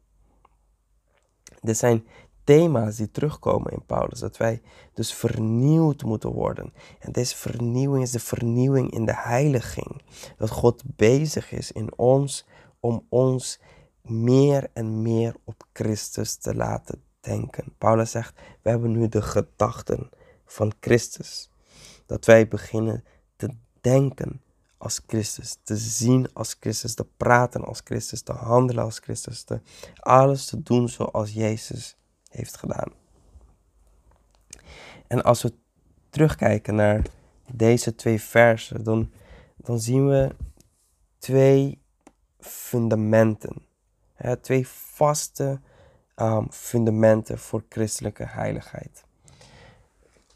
Dit 1.61 1.77
zijn 1.77 2.07
thema's 2.45 2.97
die 2.97 3.11
terugkomen 3.11 3.73
in 3.73 3.83
Paulus, 3.87 4.19
dat 4.19 4.37
wij 4.37 4.63
dus 4.95 5.15
vernieuwd 5.15 6.03
moeten 6.03 6.31
worden. 6.31 6.73
En 6.99 7.13
deze 7.13 7.37
vernieuwing 7.37 8.03
is 8.03 8.11
de 8.11 8.21
vernieuwing 8.21 8.91
in 8.91 9.05
de 9.05 9.17
heiliging. 9.17 10.03
Dat 10.37 10.51
God 10.51 10.83
bezig 10.85 11.53
is 11.53 11.73
in 11.73 11.99
ons 11.99 12.47
om 12.81 13.07
ons 13.09 13.61
meer 14.03 14.71
en 14.73 15.03
meer 15.03 15.35
op 15.45 15.67
Christus 15.73 16.37
te 16.37 16.55
laten 16.55 17.03
denken. 17.21 17.75
Paulus 17.79 18.11
zegt, 18.11 18.35
we 18.63 18.71
hebben 18.71 18.91
nu 18.91 19.09
de 19.09 19.23
gedachten 19.23 20.11
van 20.47 20.73
Christus. 20.81 21.51
Dat 22.07 22.25
wij 22.25 22.49
beginnen 22.49 23.05
te 23.37 23.49
denken 23.81 24.43
als 24.79 25.01
Christus, 25.07 25.57
te 25.63 25.77
zien 25.77 26.29
als 26.33 26.57
Christus, 26.61 26.95
te 26.95 27.07
praten 27.17 27.65
als 27.65 27.81
Christus, 27.85 28.23
te 28.23 28.33
handelen 28.33 28.85
als 28.85 28.99
Christus, 28.99 29.43
te 29.43 29.61
alles 29.95 30.47
te 30.47 30.63
doen 30.63 30.89
zoals 30.89 31.33
Jezus 31.33 31.97
heeft 32.37 32.57
gedaan. 32.57 32.93
En 35.07 35.23
als 35.23 35.43
we 35.43 35.53
terugkijken 36.11 36.75
naar 36.75 37.03
deze 37.53 37.95
twee 37.95 38.21
versen, 38.21 38.85
dan, 38.85 39.11
dan 39.57 39.81
zien 39.81 40.09
we 40.09 40.35
twee 41.19 41.83
fundamenten. 42.39 43.63
Hè, 44.15 44.37
twee 44.37 44.69
vaste 44.69 45.61
um, 46.17 46.53
fundamenten 46.53 47.39
voor 47.39 47.65
christelijke 47.69 48.25
heiligheid. 48.27 49.05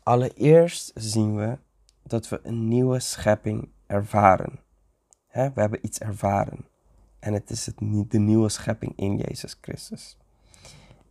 Allereerst 0.02 0.90
zien 0.94 1.36
we 1.36 1.58
dat 2.02 2.28
we 2.28 2.40
een 2.42 2.68
nieuwe 2.68 3.00
schepping 3.00 3.68
ervaren. 3.86 4.60
we 5.32 5.60
hebben 5.60 5.84
iets 5.84 5.98
ervaren. 5.98 6.66
En 7.18 7.32
het 7.32 7.50
is 7.50 7.66
het, 7.66 7.76
de 8.08 8.18
nieuwe 8.18 8.48
schepping 8.48 8.92
in 8.96 9.16
Jezus 9.16 9.58
Christus. 9.60 10.16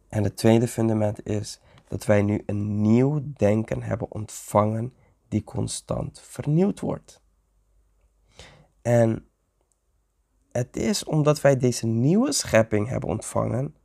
En 0.10 0.24
het 0.24 0.38
tweede 0.38 0.68
fundament 0.68 1.26
is 1.26 1.60
dat 1.88 2.06
wij 2.06 2.22
nu 2.22 2.44
een 2.46 2.82
nieuw 2.82 3.22
denken 3.36 3.82
hebben 3.82 4.12
ontvangen 4.12 4.94
die 5.28 5.44
constant 5.44 6.20
vernieuwd 6.20 6.80
wordt. 6.80 7.22
En 8.82 9.28
het 10.52 10.78
is 10.78 11.04
omdat 11.04 11.42
wij 11.42 11.58
deze 11.58 11.86
nieuwe 11.86 12.32
schepping 12.32 12.88
hebben 12.88 13.10
ontvangen 13.10 13.76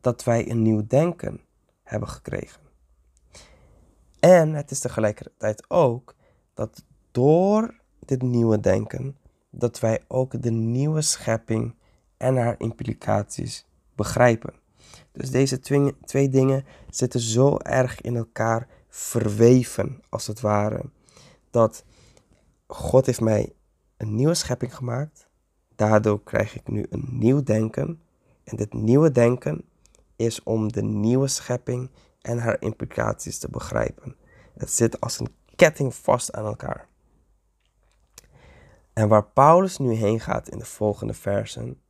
dat 0.00 0.24
wij 0.24 0.50
een 0.50 0.62
nieuw 0.62 0.86
denken 0.86 1.40
hebben 1.82 2.08
gekregen. 2.08 2.62
En 4.20 4.54
het 4.54 4.70
is 4.70 4.78
tegelijkertijd 4.78 5.70
ook 5.70 6.14
dat 6.54 6.84
door 7.10 7.80
dit 7.98 8.22
nieuwe 8.22 8.60
denken, 8.60 9.16
dat 9.50 9.80
wij 9.80 10.02
ook 10.08 10.42
de 10.42 10.50
nieuwe 10.50 11.00
schepping 11.00 11.74
en 12.16 12.36
haar 12.36 12.54
implicaties 12.58 13.66
begrijpen. 13.94 14.54
Dus 15.12 15.30
deze 15.30 15.60
twee, 16.04 16.28
dingen 16.28 16.64
zitten 16.90 17.20
zo 17.20 17.58
erg 17.58 18.00
in 18.00 18.16
elkaar 18.16 18.68
verweven, 18.88 20.02
als 20.08 20.26
het 20.26 20.40
ware, 20.40 20.90
dat 21.50 21.84
God 22.66 23.06
heeft 23.06 23.20
mij 23.20 23.52
een 23.96 24.14
nieuwe 24.14 24.34
schepping 24.34 24.74
gemaakt. 24.74 25.28
Daardoor 25.74 26.22
krijg 26.22 26.54
ik 26.54 26.68
nu 26.68 26.86
een 26.90 27.06
nieuw 27.10 27.42
denken. 27.42 28.02
En 28.44 28.56
dit 28.56 28.72
nieuwe 28.72 29.10
denken 29.10 29.64
is 30.16 30.42
om 30.42 30.72
de 30.72 30.82
nieuwe 30.82 31.28
schepping 31.28 31.90
en 32.20 32.38
haar 32.38 32.56
implicaties 32.60 33.38
te 33.38 33.50
begrijpen. 33.50 34.16
Het 34.56 34.70
zit 34.70 35.00
als 35.00 35.20
een 35.20 35.34
ketting 35.56 35.94
vast 35.94 36.32
aan 36.32 36.44
elkaar. 36.44 36.88
En 38.92 39.08
waar 39.08 39.24
Paulus 39.24 39.78
nu 39.78 39.92
heen 39.92 40.20
gaat 40.20 40.48
in 40.48 40.58
de 40.58 40.64
volgende 40.64 41.14
versen, 41.14 41.80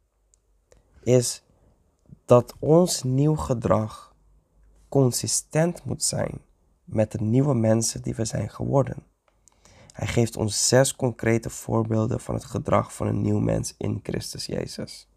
is 1.03 1.44
dat 2.25 2.55
ons 2.59 3.03
nieuw 3.03 3.37
gedrag 3.37 4.15
consistent 4.89 5.85
moet 5.85 6.03
zijn 6.03 6.41
met 6.85 7.13
de 7.13 7.21
nieuwe 7.21 7.55
mensen 7.55 8.03
die 8.03 8.15
we 8.15 8.25
zijn 8.25 8.51
geworden. 8.51 9.03
Hij 9.93 10.07
geeft 10.07 10.37
ons 10.37 10.69
zes 10.69 10.97
concrete 10.97 11.51
voorbeelden 11.51 12.21
van 12.21 12.35
het 12.35 12.45
gedrag 12.45 12.95
van 12.95 13.07
een 13.07 13.21
nieuw 13.21 13.39
mens 13.39 13.75
in 13.79 14.01
Christus 14.03 14.47
Jezus. 14.47 15.09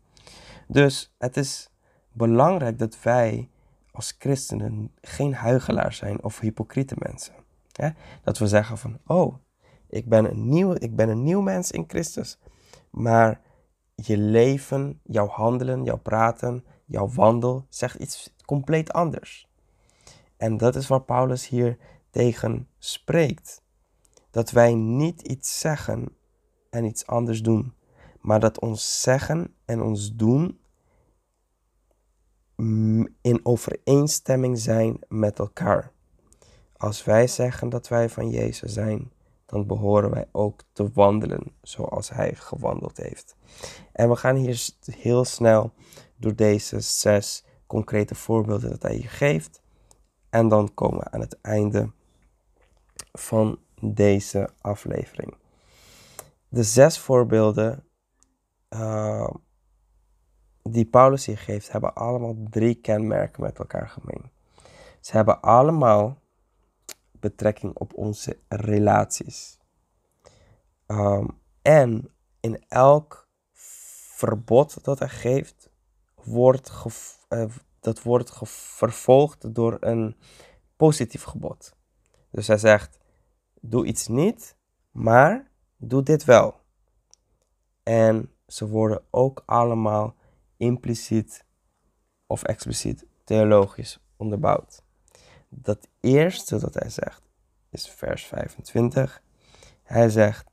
Dus 0.67 1.15
het 1.17 1.37
is 1.37 1.69
belangrijk 2.11 2.79
dat 2.79 3.03
wij 3.03 3.49
als 3.91 4.15
christenen 4.19 4.91
geen 5.01 5.33
huigelaars 5.33 5.97
zijn 5.97 6.23
of 6.23 6.39
hypocriete 6.39 6.95
mensen. 6.97 7.33
Dat 8.23 8.37
we 8.37 8.47
zeggen 8.47 8.77
van, 8.77 8.97
oh, 9.05 9.35
ik 9.89 10.09
ben, 10.09 10.29
een 10.29 10.49
nieuw, 10.49 10.73
ik 10.73 10.95
ben 10.95 11.09
een 11.09 11.23
nieuw 11.23 11.41
mens 11.41 11.71
in 11.71 11.83
Christus. 11.87 12.39
Maar 12.89 13.41
je 13.95 14.17
leven, 14.17 14.99
jouw 15.03 15.27
handelen, 15.27 15.83
jouw 15.83 15.97
praten, 15.97 16.65
jouw 16.87 17.09
wandel 17.09 17.65
zegt 17.69 17.95
iets 17.95 18.33
compleet 18.45 18.91
anders. 18.91 19.49
En 20.37 20.57
dat 20.57 20.75
is 20.75 20.87
waar 20.87 21.01
Paulus 21.01 21.47
hier 21.47 21.77
tegen 22.09 22.67
spreekt. 22.77 23.61
Dat 24.31 24.51
wij 24.51 24.73
niet 24.73 25.21
iets 25.21 25.59
zeggen 25.59 26.15
en 26.69 26.85
iets 26.85 27.07
anders 27.07 27.41
doen, 27.41 27.73
maar 28.19 28.39
dat 28.39 28.59
ons 28.59 29.01
zeggen 29.01 29.53
en 29.65 29.81
ons 29.81 30.15
doen 30.15 30.59
in 33.21 33.39
overeenstemming 33.43 34.59
zijn 34.59 34.99
met 35.07 35.39
elkaar. 35.39 35.91
Als 36.77 37.03
wij 37.03 37.27
zeggen 37.27 37.69
dat 37.69 37.87
wij 37.87 38.09
van 38.09 38.29
Jezus 38.29 38.73
zijn, 38.73 39.11
dan 39.45 39.67
behoren 39.67 40.09
wij 40.09 40.27
ook 40.31 40.61
te 40.71 40.89
wandelen 40.93 41.51
zoals 41.61 42.09
Hij 42.09 42.35
gewandeld 42.35 42.97
heeft. 42.97 43.35
En 43.91 44.09
we 44.09 44.15
gaan 44.15 44.35
hier 44.35 44.69
heel 44.85 45.25
snel 45.25 45.73
door 46.17 46.35
deze 46.35 46.79
zes 46.79 47.45
concrete 47.67 48.15
voorbeelden 48.15 48.69
dat 48.69 48.81
Hij 48.81 48.95
hier 48.95 49.09
geeft. 49.09 49.61
En 50.29 50.47
dan 50.47 50.73
komen 50.73 50.99
we 50.99 51.11
aan 51.11 51.19
het 51.19 51.41
einde 51.41 51.91
van 53.11 53.59
deze 53.81 54.49
aflevering. 54.61 55.37
De 56.49 56.63
zes 56.63 56.99
voorbeelden 56.99 57.83
uh, 58.69 59.29
die 60.63 60.85
Paulus 60.85 61.25
hier 61.25 61.37
geeft, 61.37 61.71
hebben 61.71 61.93
allemaal 61.93 62.35
drie 62.49 62.75
kenmerken 62.75 63.41
met 63.41 63.59
elkaar 63.59 63.89
gemeen. 63.89 64.31
Ze 65.01 65.11
hebben 65.11 65.41
allemaal 65.41 66.19
betrekking 67.11 67.75
op 67.75 67.93
onze 67.93 68.39
relaties. 68.47 69.57
Um, 70.87 71.39
en 71.61 72.11
in 72.39 72.65
elk 72.67 73.27
verbod 74.15 74.83
dat 74.83 74.99
hij 74.99 75.09
geeft, 75.09 75.66
wordt 76.27 76.71
uh, 77.29 77.45
dat 77.79 78.01
wordt 78.01 78.31
vervolgd 78.49 79.55
door 79.55 79.77
een 79.79 80.15
positief 80.75 81.23
gebod. 81.23 81.75
Dus 82.29 82.47
hij 82.47 82.57
zegt: 82.57 82.99
doe 83.61 83.85
iets 83.85 84.07
niet, 84.07 84.55
maar 84.91 85.51
doe 85.77 86.03
dit 86.03 86.23
wel. 86.23 86.61
En 87.83 88.31
ze 88.47 88.67
worden 88.67 89.03
ook 89.09 89.43
allemaal 89.45 90.15
impliciet 90.57 91.45
of 92.27 92.43
expliciet 92.43 93.05
theologisch 93.23 93.99
onderbouwd. 94.17 94.81
Dat 95.49 95.87
eerste 95.99 96.59
dat 96.59 96.73
hij 96.73 96.89
zegt 96.89 97.29
is 97.69 97.89
vers 97.89 98.25
25. 98.25 99.21
Hij 99.83 100.09
zegt: 100.09 100.49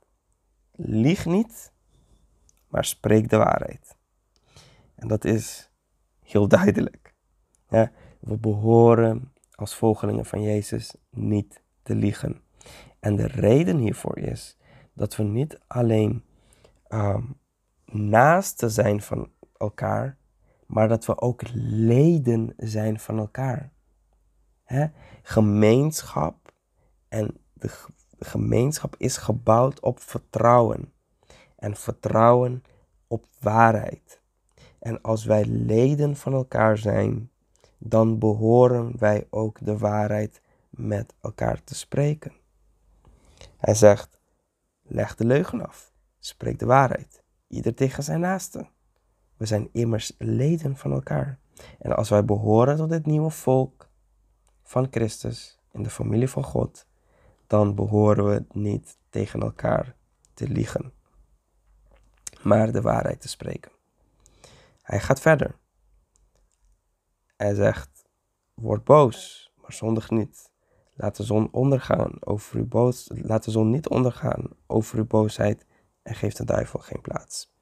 Lieg 0.71 1.25
niet, 1.25 1.71
maar 2.67 2.85
spreek 2.85 3.29
de 3.29 3.37
waarheid. 3.37 3.94
En 4.95 5.07
dat 5.07 5.25
is 5.25 5.71
heel 6.19 6.47
duidelijk. 6.47 7.13
We 8.19 8.37
behoren 8.37 9.33
als 9.51 9.75
volgelingen 9.75 10.25
van 10.25 10.41
Jezus 10.41 10.95
niet 11.09 11.61
te 11.83 11.95
liegen. 11.95 12.41
En 12.99 13.15
de 13.15 13.27
reden 13.27 13.77
hiervoor 13.77 14.17
is 14.17 14.57
dat 14.93 15.15
we 15.15 15.23
niet 15.23 15.59
alleen 15.67 16.23
um, 16.89 17.39
naast 17.85 18.57
te 18.57 18.69
zijn 18.69 19.01
van 19.01 19.31
elkaar, 19.57 20.17
maar 20.65 20.87
dat 20.87 21.05
we 21.05 21.21
ook 21.21 21.41
leden 21.53 22.53
zijn 22.57 22.99
van 22.99 23.17
elkaar. 23.17 23.73
Gemeenschap 25.21 26.53
en 27.07 27.37
de 27.53 27.69
gemeenschap 28.19 28.95
is 28.97 29.17
gebouwd 29.17 29.79
op 29.79 29.99
vertrouwen 29.99 30.93
en 31.55 31.75
vertrouwen 31.75 32.63
op 33.07 33.25
waarheid. 33.39 34.21
En 34.85 35.01
als 35.01 35.25
wij 35.25 35.45
leden 35.45 36.15
van 36.15 36.33
elkaar 36.33 36.77
zijn, 36.77 37.31
dan 37.77 38.19
behoren 38.19 38.99
wij 38.99 39.27
ook 39.29 39.65
de 39.65 39.77
waarheid 39.77 40.41
met 40.69 41.13
elkaar 41.21 41.63
te 41.63 41.75
spreken. 41.75 42.33
Hij 43.57 43.73
zegt: 43.73 44.19
leg 44.81 45.15
de 45.15 45.25
leugen 45.25 45.67
af, 45.67 45.93
spreek 46.19 46.59
de 46.59 46.65
waarheid, 46.65 47.23
ieder 47.47 47.73
tegen 47.73 48.03
zijn 48.03 48.19
naaste. 48.19 48.67
We 49.37 49.45
zijn 49.45 49.69
immers 49.71 50.15
leden 50.17 50.77
van 50.77 50.91
elkaar. 50.91 51.39
En 51.79 51.95
als 51.95 52.09
wij 52.09 52.25
behoren 52.25 52.77
tot 52.77 52.89
dit 52.89 53.05
nieuwe 53.05 53.29
volk 53.29 53.89
van 54.63 54.87
Christus 54.91 55.59
in 55.71 55.83
de 55.83 55.89
familie 55.89 56.29
van 56.29 56.43
God, 56.43 56.87
dan 57.47 57.75
behoren 57.75 58.25
we 58.25 58.45
niet 58.51 58.97
tegen 59.09 59.41
elkaar 59.41 59.95
te 60.33 60.47
liegen, 60.47 60.93
maar 62.41 62.71
de 62.71 62.81
waarheid 62.81 63.21
te 63.21 63.27
spreken. 63.27 63.73
Hij 64.85 64.99
gaat 64.99 65.19
verder. 65.19 65.55
Hij 67.37 67.53
zegt: 67.53 68.05
Word 68.53 68.83
boos, 68.83 69.51
maar 69.61 69.73
zondig 69.73 70.09
niet. 70.09 70.51
Laat 70.93 71.15
de 71.15 71.23
zon 71.23 71.47
ondergaan 71.51 72.11
over 72.19 72.57
uw 72.57 72.67
boos. 72.67 73.11
Laat 73.13 73.43
de 73.43 73.51
zon 73.51 73.69
niet 73.69 73.89
ondergaan 73.89 74.49
over 74.67 74.97
uw 74.97 75.05
boosheid 75.05 75.65
en 76.03 76.15
geef 76.15 76.33
de 76.33 76.45
duivel 76.45 76.79
geen 76.79 77.01
plaats. 77.01 77.53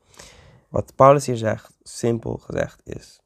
Wat 0.69 0.95
Paulus 0.95 1.25
hier 1.25 1.37
zegt, 1.37 1.77
simpel 1.81 2.37
gezegd, 2.37 2.81
is: 2.83 3.21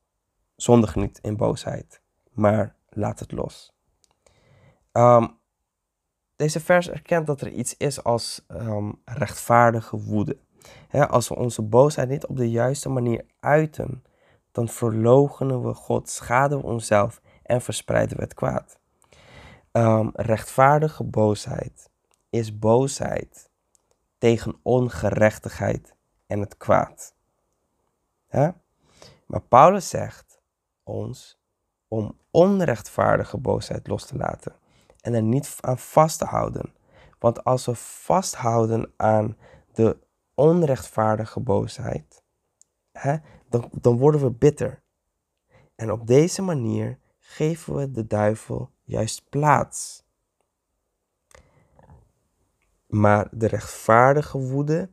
zondig 0.56 0.96
niet 0.96 1.20
in 1.22 1.38
boosheid, 1.38 2.02
maar 2.32 2.76
laat 2.90 3.20
het 3.20 3.32
los. 3.32 3.74
Um, 4.92 5.38
deze 6.36 6.60
vers 6.60 6.90
erkent 6.90 7.28
dat 7.28 7.42
er 7.42 7.52
iets 7.52 7.78
is 7.78 8.04
als 8.04 8.46
um, 8.48 9.02
rechtvaardige 9.06 9.98
woede. 9.98 10.38
Als 10.92 11.28
we 11.28 11.36
onze 11.36 11.62
boosheid 11.62 12.10
niet 12.10 12.26
op 12.26 12.38
de 12.38 12.50
juiste 12.50 12.90
manier 12.90 13.26
uiten, 13.40 14.04
dan 14.52 14.68
verlogenen 14.68 15.64
we 15.64 15.74
God, 15.74 16.10
schaden 16.10 16.58
we 16.58 16.64
onszelf 16.64 17.22
en 17.44 17.62
verspreiden 17.62 18.18
we 18.18 18.24
het 18.24 18.34
kwaad. 18.34 18.80
Um, 19.72 20.10
rechtvaardige 20.14 21.04
boosheid 21.04 21.90
is 22.30 22.60
boosheid 22.60 23.50
tegen 24.18 24.60
ongerechtigheid 24.62 25.96
en 26.28 26.40
het 26.40 26.58
kwaad. 26.58 27.16
Maar 29.26 29.42
Paulus 29.42 29.90
zegt 29.90 30.42
ons 30.84 31.40
om 31.88 32.18
onrechtvaardige 32.32 33.38
boosheid 33.38 33.88
los 33.88 34.06
te 34.06 34.16
laten 34.16 34.56
en 35.02 35.14
er 35.14 35.22
niet 35.22 35.58
aan 35.62 35.78
vast 35.78 36.20
te 36.20 36.26
houden. 36.26 36.74
Want 37.20 37.44
als 37.44 37.66
we 37.66 37.76
vasthouden 37.76 38.94
aan 38.96 39.38
de 39.74 39.98
onrechtvaardige 40.38 41.40
boosheid, 41.40 42.24
hè, 42.92 43.18
dan, 43.50 43.70
dan 43.72 43.98
worden 43.98 44.22
we 44.22 44.32
bitter. 44.32 44.84
En 45.76 45.92
op 45.92 46.08
deze 46.08 46.42
manier 46.42 47.00
geven 47.18 47.76
we 47.76 47.92
de 47.92 48.08
duivel 48.08 48.72
juist 48.84 49.30
plaats. 49.30 50.06
Maar 52.88 53.28
de 53.32 53.48
rechtvaardige 53.48 54.38
woede 54.38 54.90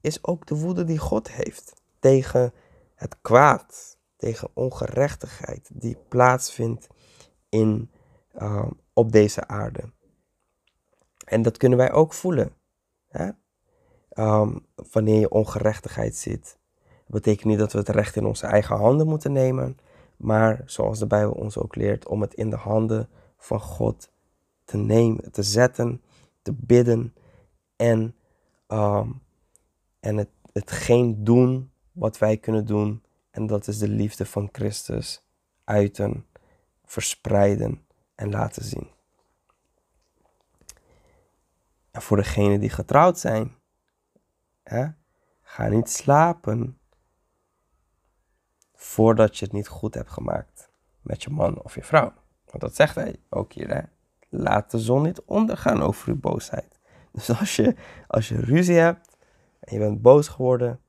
is 0.00 0.24
ook 0.24 0.46
de 0.46 0.54
woede 0.54 0.84
die 0.84 0.98
God 0.98 1.30
heeft 1.30 1.82
tegen 1.98 2.52
het 2.94 3.16
kwaad, 3.20 3.98
tegen 4.16 4.50
ongerechtigheid 4.54 5.70
die 5.72 5.96
plaatsvindt 6.08 6.86
in, 7.48 7.90
uh, 8.34 8.70
op 8.92 9.12
deze 9.12 9.48
aarde. 9.48 9.92
En 11.24 11.42
dat 11.42 11.56
kunnen 11.56 11.78
wij 11.78 11.92
ook 11.92 12.12
voelen. 12.12 12.54
Hè? 13.08 13.30
Um, 14.14 14.66
wanneer 14.90 15.20
je 15.20 15.30
ongerechtigheid 15.30 16.16
ziet. 16.16 16.58
Betekent 17.06 17.44
niet 17.44 17.58
dat 17.58 17.72
we 17.72 17.78
het 17.78 17.88
recht 17.88 18.16
in 18.16 18.24
onze 18.24 18.46
eigen 18.46 18.76
handen 18.76 19.06
moeten 19.06 19.32
nemen, 19.32 19.78
maar 20.16 20.62
zoals 20.66 20.98
de 20.98 21.06
Bijbel 21.06 21.32
ons 21.32 21.58
ook 21.58 21.74
leert, 21.76 22.06
om 22.06 22.20
het 22.20 22.34
in 22.34 22.50
de 22.50 22.56
handen 22.56 23.08
van 23.36 23.60
God 23.60 24.10
te 24.64 24.76
nemen, 24.76 25.32
te 25.32 25.42
zetten, 25.42 26.02
te 26.42 26.52
bidden 26.52 27.14
en, 27.76 28.14
um, 28.68 29.22
en 30.00 30.16
het, 30.16 30.28
hetgeen 30.52 31.24
doen 31.24 31.70
wat 31.92 32.18
wij 32.18 32.36
kunnen 32.36 32.66
doen. 32.66 33.02
En 33.30 33.46
dat 33.46 33.66
is 33.66 33.78
de 33.78 33.88
liefde 33.88 34.26
van 34.26 34.48
Christus 34.52 35.22
uiten, 35.64 36.26
verspreiden 36.84 37.86
en 38.14 38.30
laten 38.30 38.64
zien. 38.64 38.90
En 41.90 42.02
voor 42.02 42.16
degenen 42.16 42.60
die 42.60 42.70
getrouwd 42.70 43.18
zijn, 43.18 43.56
ga 45.42 45.68
niet 45.68 45.90
slapen 45.90 46.78
voordat 48.74 49.38
je 49.38 49.44
het 49.44 49.54
niet 49.54 49.68
goed 49.68 49.94
hebt 49.94 50.10
gemaakt 50.10 50.70
met 51.00 51.22
je 51.22 51.30
man 51.30 51.62
of 51.62 51.74
je 51.74 51.82
vrouw. 51.82 52.12
Want 52.44 52.60
dat 52.60 52.74
zegt 52.74 52.94
hij 52.94 53.16
ook 53.28 53.52
hier. 53.52 53.74
Hè? 53.74 53.82
laat 54.32 54.70
de 54.70 54.78
zon 54.78 55.02
niet 55.02 55.22
ondergaan 55.22 55.82
over 55.82 56.08
uw 56.08 56.20
boosheid. 56.20 56.80
Dus 57.12 57.30
als 57.38 57.56
je, 57.56 57.74
als 58.06 58.28
je 58.28 58.40
ruzie 58.40 58.76
hebt 58.76 59.16
en 59.60 59.74
je 59.74 59.78
bent 59.78 60.02
boos 60.02 60.28
geworden, 60.28 60.80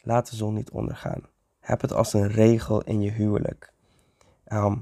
laat 0.00 0.30
de 0.30 0.36
zon 0.36 0.54
niet 0.54 0.70
ondergaan. 0.70 1.22
Heb 1.60 1.80
het 1.80 1.92
als 1.92 2.12
een 2.12 2.28
regel 2.28 2.82
in 2.82 3.00
je 3.00 3.10
huwelijk. 3.10 3.72
Ehm, 4.44 4.76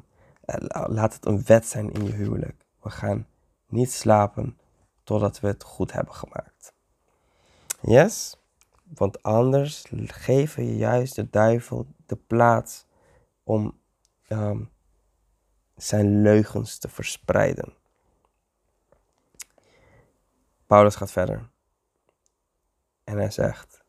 laat 0.71 1.15
het 1.15 1.27
een 1.27 1.45
wet 1.45 1.67
zijn 1.67 1.93
in 1.93 2.05
je 2.05 2.13
huwelijk. 2.13 2.67
We 2.81 2.91
gaan 2.91 3.27
niet 3.67 3.93
slapen 3.93 4.59
totdat 5.05 5.41
we 5.41 5.47
het 5.47 5.63
goed 5.63 5.93
hebben 5.93 6.15
gemaakt. 6.15 6.72
Yes? 7.83 8.37
Want 8.83 9.23
anders 9.23 9.85
geven 10.07 10.65
je 10.65 10.77
juist 10.77 11.15
de 11.15 11.31
duivel 11.31 11.87
de 12.07 12.17
plaats 12.17 12.87
om 13.43 13.81
ehm, 14.23 14.65
zijn 15.77 16.23
leugens 16.23 16.79
te 16.79 16.89
verspreiden. 16.89 17.75
Paulus 20.67 20.97
gaat 20.97 21.13
verder. 21.13 21.51
En 23.05 23.17
hij 23.17 23.31
zegt 23.31 23.85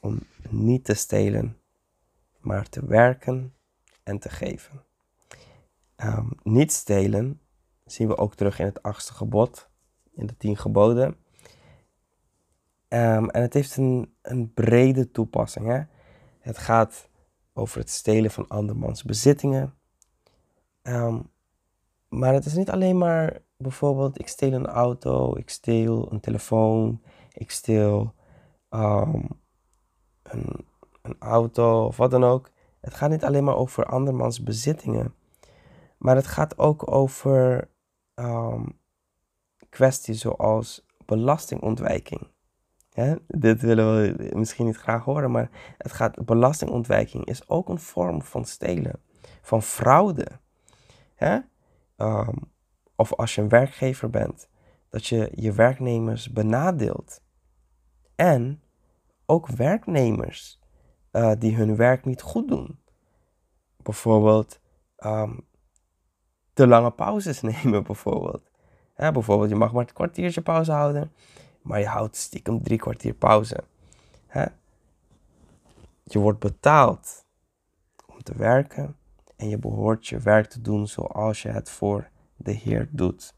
om 0.00 0.26
niet 0.48 0.84
te 0.84 0.94
stelen, 0.94 1.60
maar 2.38 2.68
te 2.68 2.86
werken 2.86 3.54
en 4.02 4.18
te 4.18 4.28
geven. 4.28 4.84
Um, 5.96 6.32
niet 6.42 6.72
stelen 6.72 7.40
zien 7.84 8.08
we 8.08 8.16
ook 8.16 8.34
terug 8.34 8.58
in 8.58 8.66
het 8.66 8.82
achtste 8.82 9.12
gebod, 9.12 9.68
in 10.12 10.26
de 10.26 10.36
tien 10.36 10.56
geboden. 10.56 11.16
Ehm, 12.90 13.28
en 13.28 13.42
het 13.42 13.54
heeft 13.54 13.76
een, 13.76 14.14
een 14.22 14.52
brede 14.52 15.10
toepassing. 15.10 15.66
Hè? 15.66 15.82
Het 16.40 16.58
gaat 16.58 17.08
over 17.52 17.78
het 17.78 17.90
stelen 17.90 18.30
van 18.30 18.48
andermans 18.48 19.02
bezittingen. 19.02 19.74
Ehm, 20.82 21.20
maar 22.08 22.32
het 22.32 22.44
is 22.44 22.54
niet 22.54 22.70
alleen 22.70 22.98
maar 22.98 23.42
bijvoorbeeld, 23.56 24.18
ik 24.18 24.28
steel 24.28 24.52
een 24.52 24.66
auto, 24.66 25.36
ik 25.36 25.50
steel 25.50 26.12
een 26.12 26.20
telefoon, 26.20 27.02
ik 27.32 27.50
steel 27.50 28.14
um, 28.70 29.28
een, 30.22 30.66
een 31.02 31.16
auto 31.18 31.84
of 31.84 31.96
wat 31.96 32.10
dan 32.10 32.24
ook. 32.24 32.50
Het 32.80 32.94
gaat 32.94 33.10
niet 33.10 33.24
alleen 33.24 33.44
maar 33.44 33.56
over 33.56 33.84
andermans 33.84 34.42
bezittingen, 34.42 35.14
maar 35.98 36.16
het 36.16 36.26
gaat 36.26 36.58
ook 36.58 36.90
over 36.90 37.68
kwesties 39.68 40.20
zoals 40.20 40.86
belastingontwijking. 41.04 42.28
Dit 43.26 43.60
willen 43.60 44.16
we 44.16 44.30
misschien 44.34 44.66
niet 44.66 44.76
graag 44.76 45.04
horen, 45.04 45.30
maar 45.30 45.50
het 45.78 45.92
gaat, 45.92 46.24
belastingontwijking 46.24 47.24
is 47.24 47.48
ook 47.48 47.68
een 47.68 47.78
vorm 47.78 48.22
van 48.22 48.44
stelen, 48.44 49.00
van 49.42 49.62
fraude. 49.62 50.26
Um, 51.96 52.50
of 52.96 53.14
als 53.14 53.34
je 53.34 53.40
een 53.40 53.48
werkgever 53.48 54.10
bent, 54.10 54.48
dat 54.88 55.06
je 55.06 55.32
je 55.34 55.52
werknemers 55.52 56.32
benadeelt. 56.32 57.22
En 58.14 58.62
ook 59.26 59.46
werknemers 59.46 60.60
uh, 61.12 61.32
die 61.38 61.56
hun 61.56 61.76
werk 61.76 62.04
niet 62.04 62.22
goed 62.22 62.48
doen. 62.48 62.78
Bijvoorbeeld 63.82 64.60
um, 64.98 65.46
te 66.52 66.66
lange 66.66 66.90
pauzes 66.90 67.40
nemen, 67.52 67.82
bijvoorbeeld. 67.82 68.50
Bijvoorbeeld, 68.96 69.50
je 69.50 69.56
mag 69.56 69.72
maar 69.72 69.86
een 69.86 69.92
kwartiertje 69.92 70.40
pauze 70.40 70.72
houden, 70.72 71.12
maar 71.62 71.80
je 71.80 71.86
houdt 71.86 72.16
stiekem 72.16 72.62
drie 72.62 72.78
kwartier 72.78 73.14
pauze. 73.14 73.64
Je 76.04 76.18
wordt 76.18 76.38
betaald 76.38 77.24
om 78.06 78.22
te 78.22 78.36
werken 78.36 78.96
en 79.36 79.48
je 79.48 79.58
behoort 79.58 80.06
je 80.06 80.18
werk 80.18 80.46
te 80.46 80.60
doen 80.60 80.88
zoals 80.88 81.42
je 81.42 81.48
het 81.48 81.70
voor 81.70 82.08
de 82.36 82.52
Heer 82.52 82.88
doet. 82.90 83.34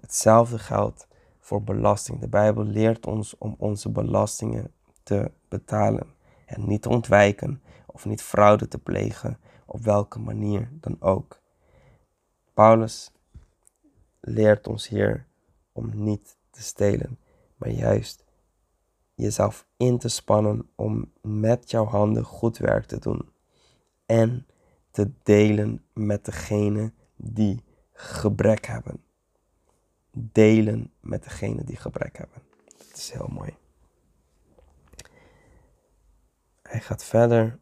Hetzelfde 0.00 0.58
geldt 0.58 1.06
voor 1.40 1.62
belasting. 1.62 2.20
De 2.20 2.28
Bijbel 2.28 2.64
leert 2.64 3.06
ons 3.06 3.38
om 3.38 3.54
onze 3.58 3.88
belastingen 3.88 4.72
te 5.02 5.30
betalen 5.48 6.14
en 6.46 6.66
niet 6.68 6.82
te 6.82 6.88
ontwijken 6.88 7.62
of 7.86 8.04
niet 8.04 8.22
fraude 8.22 8.68
te 8.68 8.78
plegen, 8.78 9.38
op 9.66 9.80
welke 9.80 10.18
manier 10.18 10.68
dan 10.72 10.96
ook. 11.00 11.40
Paulus 12.54 13.12
leert 14.20 14.66
ons 14.66 14.88
hier 14.88 15.26
om 15.72 15.90
niet 15.94 16.36
te 16.50 16.62
stelen, 16.62 17.18
maar 17.62 17.70
juist 17.70 18.24
jezelf 19.14 19.66
in 19.76 19.98
te 19.98 20.08
spannen 20.08 20.68
om 20.74 21.12
met 21.20 21.70
jouw 21.70 21.84
handen 21.84 22.24
goed 22.24 22.58
werk 22.58 22.86
te 22.86 22.98
doen 22.98 23.28
en 24.06 24.46
te 24.90 25.10
delen 25.22 25.84
met 25.92 26.24
degene 26.24 26.92
die 27.16 27.64
gebrek 27.92 28.66
hebben. 28.66 29.04
Delen 30.10 30.92
met 31.00 31.22
degene 31.22 31.64
die 31.64 31.76
gebrek 31.76 32.16
hebben. 32.16 32.42
Dat 32.76 32.96
is 32.96 33.10
heel 33.10 33.28
mooi. 33.30 33.56
Hij 36.62 36.80
gaat 36.80 37.04
verder, 37.04 37.58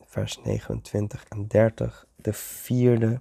vers 0.00 0.42
29 0.42 1.24
en 1.28 1.46
30, 1.46 2.06
de 2.16 2.32
vierde. 2.32 3.16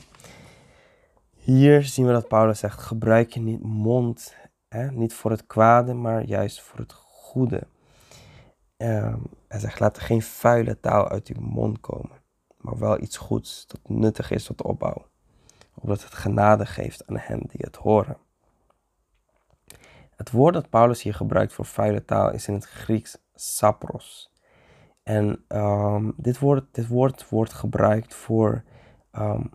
Hier 1.35 1.83
zien 1.83 2.05
we 2.05 2.11
dat 2.11 2.27
Paulus 2.27 2.59
zegt: 2.59 2.79
gebruik 2.79 3.33
je 3.33 3.39
niet 3.39 3.63
mond, 3.63 4.35
niet 4.83 5.13
voor 5.13 5.31
het 5.31 5.47
kwade, 5.47 5.93
maar 5.93 6.23
juist 6.23 6.61
voor 6.61 6.79
het 6.79 6.93
goede. 6.93 7.67
Um, 8.77 9.21
hij 9.47 9.59
zegt: 9.59 9.79
laat 9.79 9.99
geen 9.99 10.21
vuile 10.21 10.79
taal 10.79 11.09
uit 11.09 11.27
uw 11.27 11.41
mond 11.41 11.79
komen, 11.79 12.17
maar 12.57 12.77
wel 12.77 13.01
iets 13.01 13.17
goeds 13.17 13.67
dat 13.67 13.79
nuttig 13.83 14.31
is 14.31 14.43
tot 14.43 14.61
opbouw 14.61 15.05
opdat 15.75 16.03
het 16.03 16.13
genade 16.13 16.65
geeft 16.65 17.07
aan 17.07 17.17
hen 17.17 17.39
die 17.39 17.61
het 17.63 17.75
horen. 17.75 18.17
Het 20.15 20.31
woord 20.31 20.53
dat 20.53 20.69
Paulus 20.69 21.01
hier 21.01 21.13
gebruikt 21.13 21.53
voor 21.53 21.65
vuile 21.65 22.05
taal 22.05 22.31
is 22.31 22.47
in 22.47 22.53
het 22.53 22.65
Grieks 22.65 23.17
sapros. 23.33 24.33
En 25.03 25.45
um, 25.47 26.13
dit, 26.17 26.39
woord, 26.39 26.65
dit 26.71 26.87
woord 26.87 27.29
wordt 27.29 27.53
gebruikt 27.53 28.13
voor 28.13 28.63
um, 29.11 29.49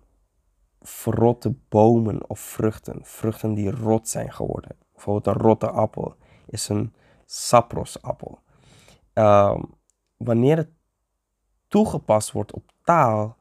verrotte 0.80 1.54
bomen 1.68 2.28
of 2.28 2.40
vruchten. 2.40 3.00
Vruchten 3.02 3.54
die 3.54 3.70
rot 3.70 4.08
zijn 4.08 4.32
geworden. 4.32 4.76
Bijvoorbeeld 5.04 5.36
een 5.36 5.42
rotte 5.42 5.70
appel 5.70 6.14
is 6.46 6.68
een 6.68 6.92
saprosappel. 7.24 8.38
Um, 9.14 9.74
wanneer 10.16 10.56
het 10.56 10.70
toegepast 11.68 12.32
wordt 12.32 12.52
op 12.52 12.72
taal, 12.82 13.36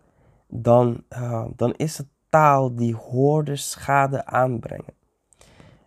dan, 0.48 1.04
uh, 1.10 1.46
dan 1.56 1.74
is 1.74 1.98
het 1.98 2.08
taal 2.30 2.76
die 2.76 2.96
hoorde 2.96 3.56
schade 3.56 4.26
aanbrengen. 4.26 4.94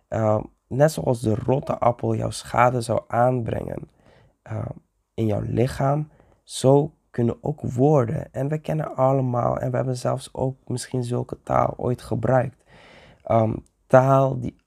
Uh, 0.09 0.43
net 0.67 0.91
zoals 0.91 1.21
de 1.21 1.35
rotte 1.35 1.77
appel 1.77 2.15
jouw 2.15 2.29
schade 2.29 2.81
zou 2.81 3.01
aanbrengen 3.07 3.89
uh, 4.51 4.65
in 5.13 5.25
jouw 5.25 5.41
lichaam, 5.41 6.09
zo 6.43 6.93
kunnen 7.09 7.37
ook 7.41 7.61
woorden, 7.61 8.33
en 8.33 8.47
we 8.47 8.57
kennen 8.57 8.95
allemaal, 8.95 9.57
en 9.57 9.69
we 9.69 9.75
hebben 9.75 9.97
zelfs 9.97 10.33
ook 10.33 10.57
misschien 10.67 11.03
zulke 11.03 11.43
taal 11.43 11.73
ooit 11.77 12.01
gebruikt, 12.01 12.63
taal 13.87 14.39
die 14.39 14.61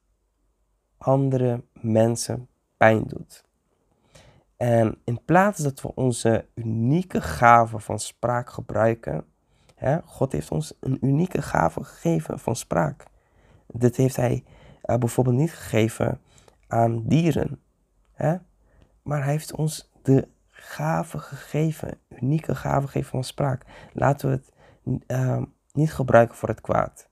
andere 0.98 1.64
mensen 1.72 2.48
pijn 2.76 3.02
doet. 3.06 3.44
En 4.56 4.98
in 5.04 5.24
plaats 5.24 5.58
dat 5.62 5.82
we 5.82 5.94
onze 5.94 6.46
unieke 6.54 7.20
gave 7.20 7.78
van 7.78 7.98
spraak 7.98 8.50
gebruiken, 8.50 9.24
God 10.04 10.32
heeft 10.32 10.50
ons 10.50 10.74
een 10.80 10.98
unieke 11.00 11.42
gave 11.42 11.84
gegeven 11.84 12.38
van 12.38 12.56
spraak. 12.56 13.04
Dit 13.66 13.96
heeft 13.96 14.16
Hij 14.16 14.44
uh, 14.84 14.96
bijvoorbeeld 14.96 15.36
niet 15.36 15.52
gegeven 15.52 16.20
aan 16.66 17.02
dieren. 17.06 17.60
Hè? 18.12 18.36
Maar 19.02 19.22
Hij 19.22 19.32
heeft 19.32 19.54
ons 19.54 19.90
de 20.02 20.28
gave 20.50 21.18
gegeven, 21.18 21.98
unieke 22.08 22.54
gave 22.54 22.86
gegeven 22.86 23.10
van 23.10 23.24
spraak. 23.24 23.64
Laten 23.92 24.28
we 24.28 24.34
het 24.34 24.52
uh, 25.06 25.42
niet 25.72 25.92
gebruiken 25.92 26.36
voor 26.36 26.48
het 26.48 26.60
kwaad. 26.60 27.08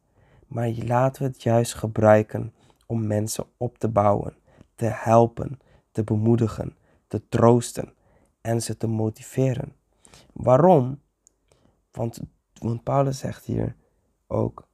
Maar 0.47 0.69
laten 0.69 1.23
we 1.23 1.29
het 1.29 1.43
juist 1.43 1.75
gebruiken 1.75 2.55
om 2.87 3.07
mensen 3.07 3.47
op 3.57 3.79
te 3.79 3.89
bouwen, 3.89 4.37
te 4.75 4.87
helpen, 4.87 5.59
te 5.91 6.05
bemoedigen, 6.05 6.77
te 7.07 7.29
troosten 7.29 7.95
en 8.41 8.63
ze 8.63 8.77
te 8.77 8.87
motiveren. 8.87 9.77
Waarom? 10.33 11.01
Want 11.91 12.21
want 12.65 12.83
Paulus 12.83 13.19
zegt 13.19 13.45
hier 13.45 13.77
ook, 14.27 14.69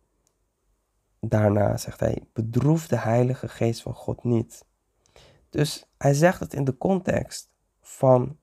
daarna 1.21 1.77
zegt 1.77 2.01
hij, 2.01 2.23
bedroef 2.33 2.87
de 2.87 2.99
Heilige 2.99 3.49
Geest 3.49 3.83
van 3.83 3.95
God 3.95 4.25
niet. 4.25 4.65
Dus 5.49 5.87
hij 5.99 6.15
zegt 6.15 6.41
het 6.41 6.55
in 6.55 6.65
de 6.65 6.77
context 6.77 7.51
van 7.81 8.39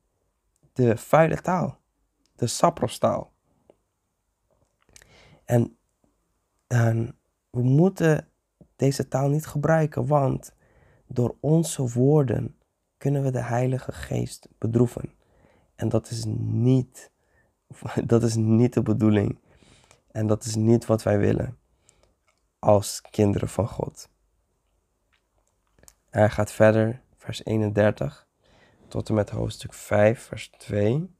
de 0.74 0.98
vuile 0.98 1.42
taal, 1.42 1.80
de 2.36 2.48
saprostaal. 2.48 3.34
En, 5.46 5.78
en 6.68 7.20
we 7.50 7.62
moeten 7.62 8.30
deze 8.78 9.08
taal 9.08 9.30
niet 9.30 9.48
gebruiken, 9.48 10.08
want 10.08 10.54
door 11.08 11.36
onze 11.40 11.90
woorden 11.90 12.56
kunnen 12.98 13.24
we 13.24 13.32
de 13.32 13.44
Heilige 13.44 13.92
Geest 13.92 14.48
bedroeven. 14.58 15.14
En 15.76 15.90
dat 15.90 16.10
is 16.10 16.24
niet 16.38 17.12
dat 18.06 18.24
is 18.24 18.36
niet 18.36 18.74
de 18.74 18.82
bedoeling. 18.82 19.40
En 20.12 20.28
dat 20.28 20.44
is 20.44 20.56
niet 20.56 20.86
wat 20.86 21.04
wij 21.04 21.20
willen. 21.20 21.58
als 22.60 23.02
kinderen 23.02 23.50
van 23.50 23.68
God. 23.68 24.10
Hij 26.10 26.30
gaat 26.30 26.52
verder, 26.52 27.02
vers 27.18 27.46
31 27.46 28.28
tot 28.88 29.10
en 29.10 29.16
met 29.16 29.30
hoofdstuk 29.30 29.74
5, 29.74 30.22
vers 30.22 30.50
2. 30.50 31.16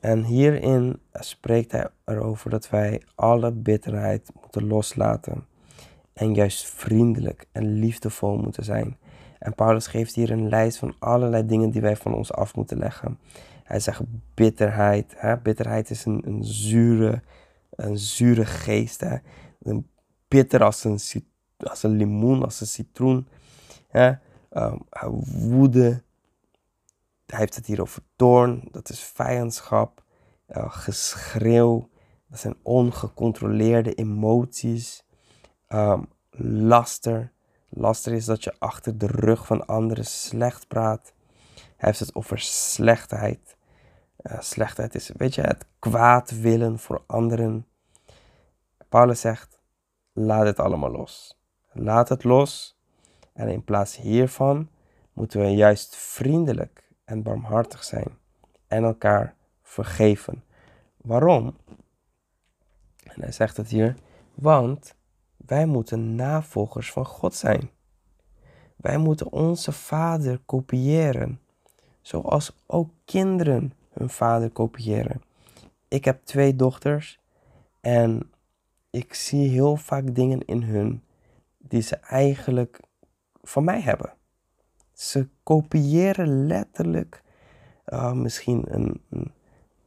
En 0.00 0.24
hierin 0.24 1.02
spreekt 1.12 1.72
hij 1.72 1.90
erover 2.04 2.50
dat 2.50 2.68
wij 2.68 3.02
alle 3.14 3.52
bitterheid 3.52 4.30
moeten 4.40 4.66
loslaten 4.66 5.46
en 6.18 6.34
juist 6.34 6.66
vriendelijk 6.66 7.46
en 7.52 7.78
liefdevol 7.78 8.36
moeten 8.36 8.64
zijn. 8.64 8.96
En 9.38 9.54
Paulus 9.54 9.86
geeft 9.86 10.14
hier 10.14 10.30
een 10.30 10.48
lijst 10.48 10.78
van 10.78 10.94
allerlei 10.98 11.46
dingen 11.46 11.70
die 11.70 11.80
wij 11.80 11.96
van 11.96 12.14
ons 12.14 12.32
af 12.32 12.54
moeten 12.54 12.78
leggen. 12.78 13.18
Hij 13.64 13.80
zegt 13.80 14.02
bitterheid. 14.34 15.14
Hè? 15.16 15.36
Bitterheid 15.36 15.90
is 15.90 16.04
een, 16.04 16.22
een, 16.26 16.44
zure, 16.44 17.22
een 17.70 17.98
zure 17.98 18.44
geest. 18.44 19.00
Hè? 19.00 19.16
Bitter 20.28 20.64
als 20.64 20.84
een, 20.84 20.98
als 21.56 21.82
een 21.82 21.96
limoen, 21.96 22.42
als 22.42 22.60
een 22.60 22.66
citroen. 22.66 23.28
Hè? 23.88 24.12
Um, 24.52 24.84
woede. 25.48 26.02
Hij 27.26 27.38
heeft 27.38 27.54
het 27.54 27.66
hier 27.66 27.80
over 27.80 28.02
toorn. 28.16 28.68
Dat 28.70 28.88
is 28.88 29.00
vijandschap. 29.00 30.04
Uh, 30.48 30.64
geschreeuw. 30.70 31.88
Dat 32.28 32.38
zijn 32.38 32.56
ongecontroleerde 32.62 33.94
emoties. 33.94 35.06
Um, 35.68 36.08
laster. 36.30 37.32
Laster 37.68 38.12
is 38.12 38.24
dat 38.24 38.44
je 38.44 38.54
achter 38.58 38.98
de 38.98 39.06
rug 39.06 39.46
van 39.46 39.66
anderen 39.66 40.04
slecht 40.04 40.68
praat. 40.68 41.12
Hij 41.54 41.88
heeft 41.88 42.00
het 42.00 42.14
over 42.14 42.38
slechtheid. 42.38 43.56
Uh, 44.22 44.40
slechtheid 44.40 44.94
is, 44.94 45.10
weet 45.16 45.34
je, 45.34 45.40
het 45.40 45.64
kwaad 45.78 46.40
willen 46.40 46.78
voor 46.78 47.02
anderen. 47.06 47.66
Paulus 48.88 49.20
zegt, 49.20 49.60
laat 50.12 50.46
het 50.46 50.58
allemaal 50.58 50.90
los. 50.90 51.38
Laat 51.72 52.08
het 52.08 52.24
los. 52.24 52.78
En 53.32 53.48
in 53.48 53.64
plaats 53.64 53.96
hiervan 53.96 54.68
moeten 55.12 55.40
we 55.40 55.54
juist 55.54 55.96
vriendelijk 55.96 56.90
en 57.04 57.22
barmhartig 57.22 57.84
zijn. 57.84 58.18
En 58.66 58.84
elkaar 58.84 59.34
vergeven. 59.62 60.44
Waarom? 60.96 61.56
En 63.02 63.20
hij 63.20 63.32
zegt 63.32 63.56
het 63.56 63.68
hier, 63.68 63.96
want 64.34 64.94
wij 65.48 65.66
moeten 65.66 66.14
navolgers 66.14 66.92
van 66.92 67.06
God 67.06 67.34
zijn. 67.34 67.70
Wij 68.76 68.98
moeten 68.98 69.32
onze 69.32 69.72
vader 69.72 70.38
kopiëren, 70.38 71.40
zoals 72.00 72.56
ook 72.66 72.90
kinderen 73.04 73.72
hun 73.92 74.10
vader 74.10 74.50
kopiëren. 74.50 75.22
Ik 75.88 76.04
heb 76.04 76.24
twee 76.24 76.56
dochters 76.56 77.20
en 77.80 78.30
ik 78.90 79.14
zie 79.14 79.48
heel 79.48 79.76
vaak 79.76 80.14
dingen 80.14 80.44
in 80.44 80.62
hun 80.62 81.02
die 81.58 81.82
ze 81.82 81.96
eigenlijk 81.96 82.80
van 83.42 83.64
mij 83.64 83.80
hebben. 83.80 84.12
Ze 84.92 85.28
kopiëren 85.42 86.46
letterlijk 86.46 87.22
uh, 87.86 88.12
misschien 88.12 88.74
een, 88.74 89.02
een, 89.10 89.32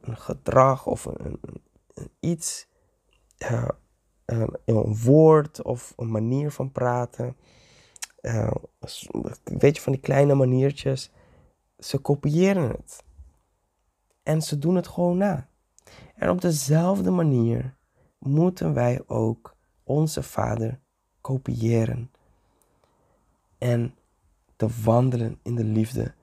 een, 0.00 0.16
gedrag 0.16 0.86
of 0.86 1.04
een, 1.04 1.40
iets, 2.20 2.68
uh, 3.38 3.68
een, 4.64 4.96
woord 4.96 5.62
of 5.62 5.92
een 5.96 6.10
manier 6.10 6.50
van 6.50 6.72
praten. 6.72 7.36
Uh, 8.22 8.54
weet 9.44 9.76
je, 9.76 9.82
van 9.82 9.92
die 9.92 10.00
kleine 10.00 10.34
maniertjes. 10.34 11.10
Ze 11.78 11.98
kopiëren 11.98 12.68
het. 12.68 13.02
En 14.22 14.42
ze 14.42 14.58
doen 14.58 14.74
het 14.76 14.88
gewoon 14.88 15.16
na. 15.16 15.48
En 16.14 16.30
op 16.30 16.40
dezelfde 16.40 17.10
manier 17.10 17.74
moeten 18.18 18.74
wij 18.74 19.00
ook 19.06 19.56
onze 19.84 20.22
Vader 20.22 20.80
kopiëren. 21.20 22.10
En 23.58 23.94
te 24.56 24.68
wandelen 24.82 25.38
in 25.42 25.54
de 25.54 25.64
liefde 25.64 26.14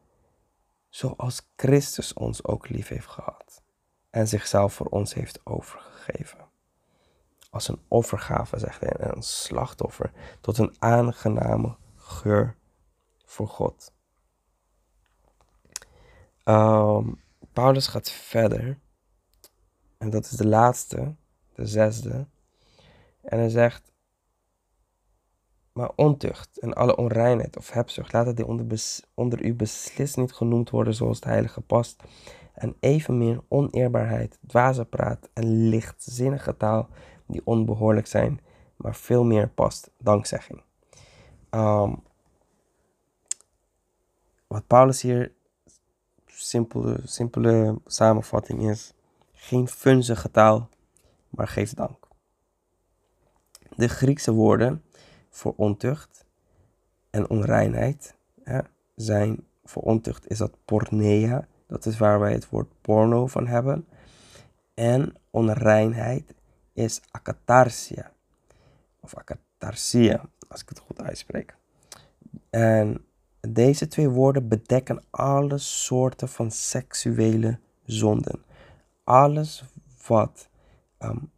zoals 0.90 1.50
Christus 1.56 2.14
ons 2.14 2.44
ook 2.46 2.70
lief 2.70 2.88
heeft 2.88 3.08
gehad 3.08 3.62
en 4.10 4.28
zichzelf 4.28 4.74
voor 4.74 4.88
ons 4.88 5.14
heeft 5.14 5.46
overgegeven. 5.46 6.49
Als 7.50 7.68
een 7.68 7.82
offergave, 7.88 8.60
zegt 8.60 8.82
hij, 8.82 8.94
een 8.98 9.24
slachtoffer 9.24 10.12
tot 10.42 10.58
een 10.58 10.76
aangename 10.80 11.76
geur 11.96 12.56
voor 13.26 13.48
God. 13.48 13.94
Um, 16.44 17.22
Paulus 17.54 17.88
gaat 17.88 18.12
verder. 18.12 18.80
En 19.98 20.10
dat 20.10 20.26
is 20.26 20.32
de 20.32 20.48
laatste, 20.48 21.16
de 21.54 21.66
zesde. 21.68 22.28
En 23.22 23.38
hij 23.38 23.50
zegt, 23.50 23.92
maar 25.74 25.92
ontucht 25.96 26.60
en 26.60 26.74
alle 26.74 26.96
onreinheid 26.98 27.58
of 27.58 27.70
hebzucht, 27.72 28.14
laat 28.14 28.26
het 28.26 28.44
onder, 28.44 28.82
onder 29.14 29.46
u 29.46 29.54
beslist 29.54 30.18
niet 30.18 30.34
genoemd 30.34 30.70
worden 30.70 30.94
zoals 30.94 31.16
het 31.16 31.26
heilige 31.26 31.62
past. 31.62 32.04
En 32.54 32.76
evenmeer 32.80 33.42
oneerbaarheid, 33.48 34.40
dwaze 34.48 34.86
praat 34.86 35.30
en 35.34 35.70
lichtzinnige 35.70 36.58
taal 36.58 36.90
die 37.30 37.42
onbehoorlijk 37.44 38.08
zijn, 38.08 38.40
maar 38.76 38.96
veel 38.96 39.24
meer 39.24 39.50
past 39.50 39.90
dankzegging. 39.98 40.62
Um, 41.50 42.04
wat 44.48 44.68
Paulus 44.68 45.02
hier 45.02 45.32
simpele, 46.26 47.00
simpele 47.04 47.80
samenvatting 47.86 48.70
is: 48.70 48.94
geen 49.32 49.68
funzige 49.68 50.32
taal, 50.32 50.70
maar 51.30 51.48
geef 51.48 51.74
dank. 51.74 52.08
De 53.76 53.88
Griekse 53.88 54.32
woorden 54.32 54.84
voor 55.30 55.54
ontucht 55.56 56.26
en 57.10 57.30
onreinheid 57.30 58.16
hè, 58.44 58.60
zijn 58.96 59.44
voor 59.64 59.84
ontucht 59.84 60.30
is 60.30 60.38
dat 60.38 60.58
porneia, 60.66 61.48
dat 61.68 61.86
is 61.86 61.98
waar 61.98 62.20
wij 62.20 62.32
het 62.34 62.50
woord 62.50 62.82
porno 62.82 63.28
van 63.28 63.48
hebben. 63.48 63.88
En 64.74 65.16
onreinheid 65.30 66.34
is 66.80 67.02
akatarsia, 67.12 68.12
of 69.00 69.16
akatarsia, 69.16 70.26
als 70.48 70.62
ik 70.62 70.70
het 70.70 70.80
goed 70.80 71.02
uitspreek. 71.02 71.56
En 72.50 73.06
deze 73.40 73.88
twee 73.88 74.10
woorden 74.10 74.48
bedekken 74.48 75.04
alle 75.10 75.58
soorten 75.58 76.30
van 76.30 76.52
seksuele 76.52 77.60
zonden. 77.86 78.44
Alles 79.04 79.64
wat, 80.08 80.50
um, 81.00 81.32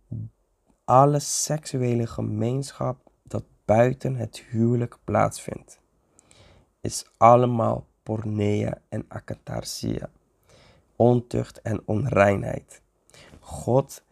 alle 0.85 1.19
seksuele 1.19 2.07
gemeenschap 2.07 3.11
dat 3.23 3.43
buiten 3.65 4.15
het 4.15 4.43
huwelijk 4.49 4.97
plaatsvindt, 5.03 5.79
is 6.81 7.05
allemaal 7.17 7.85
porneia 8.03 8.77
en 8.89 9.05
akatarsia, 9.07 10.09
ontucht 10.95 11.61
en 11.61 11.81
onreinheid. 11.85 12.81
God 13.39 14.03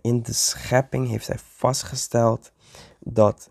in 0.00 0.22
de 0.22 0.32
schepping 0.32 1.08
heeft 1.08 1.26
hij 1.26 1.38
vastgesteld 1.38 2.52
dat 2.98 3.50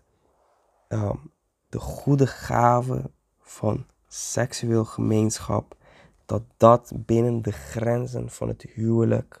um, 0.88 1.32
de 1.68 1.78
goede 1.78 2.26
gave 2.26 3.10
van 3.40 3.86
seksueel 4.08 4.84
gemeenschap, 4.84 5.76
dat 6.26 6.42
dat 6.56 6.92
binnen 6.94 7.42
de 7.42 7.52
grenzen 7.52 8.30
van 8.30 8.48
het 8.48 8.62
huwelijk 8.62 9.40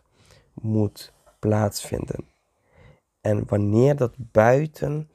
moet 0.54 1.12
plaatsvinden. 1.38 2.28
En 3.20 3.44
wanneer 3.46 3.96
dat 3.96 4.14
buiten 4.16 5.10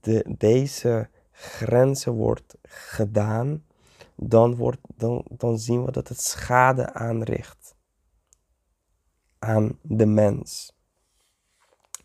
de, 0.00 0.34
deze 0.38 1.08
grenzen 1.30 2.12
wordt 2.12 2.56
gedaan, 2.62 3.64
dan, 4.16 4.56
wordt, 4.56 4.80
dan, 4.96 5.24
dan 5.28 5.58
zien 5.58 5.84
we 5.84 5.90
dat 5.90 6.08
het 6.08 6.20
schade 6.20 6.92
aanricht 6.92 7.76
aan 9.38 9.78
de 9.82 10.06
mens. 10.06 10.73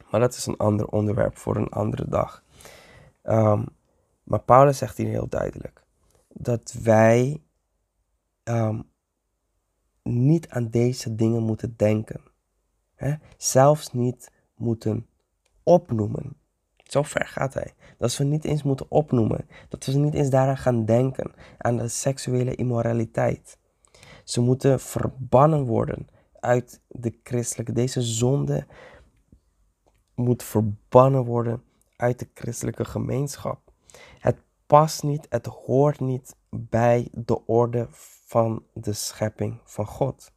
Maar 0.09 0.19
dat 0.19 0.35
is 0.35 0.45
een 0.45 0.57
ander 0.57 0.87
onderwerp 0.87 1.37
voor 1.37 1.55
een 1.55 1.69
andere 1.69 2.07
dag. 2.07 2.43
Um, 3.23 3.65
maar 4.23 4.41
Paulus 4.41 4.77
zegt 4.77 4.97
hier 4.97 5.07
heel 5.07 5.29
duidelijk: 5.29 5.83
dat 6.27 6.75
wij 6.83 7.41
um, 8.43 8.83
niet 10.03 10.49
aan 10.49 10.69
deze 10.69 11.15
dingen 11.15 11.43
moeten 11.43 11.73
denken. 11.77 12.21
Hè? 12.95 13.15
Zelfs 13.37 13.93
niet 13.93 14.31
moeten 14.55 15.07
opnoemen. 15.63 16.37
Zo 16.77 17.03
ver 17.03 17.27
gaat 17.27 17.53
hij. 17.53 17.73
Dat 17.97 18.17
we 18.17 18.23
niet 18.23 18.45
eens 18.45 18.63
moeten 18.63 18.85
opnoemen. 18.89 19.47
Dat 19.69 19.85
we 19.85 19.97
niet 19.97 20.13
eens 20.13 20.29
daaraan 20.29 20.57
gaan 20.57 20.85
denken. 20.85 21.31
Aan 21.57 21.77
de 21.77 21.87
seksuele 21.87 22.55
immoraliteit. 22.55 23.57
Ze 24.23 24.41
moeten 24.41 24.79
verbannen 24.79 25.65
worden 25.65 26.07
uit 26.39 26.81
de 26.87 27.19
christelijke. 27.23 27.71
Deze 27.71 28.01
zonde 28.01 28.65
moet 30.19 30.43
verbannen 30.43 31.23
worden 31.23 31.63
uit 31.95 32.19
de 32.19 32.27
christelijke 32.33 32.85
gemeenschap. 32.85 33.59
Het 34.19 34.37
past 34.67 35.03
niet, 35.03 35.25
het 35.29 35.45
hoort 35.45 35.99
niet 35.99 36.35
bij 36.49 37.07
de 37.11 37.45
orde 37.45 37.87
van 38.25 38.63
de 38.73 38.93
schepping 38.93 39.59
van 39.63 39.85
God. 39.85 40.31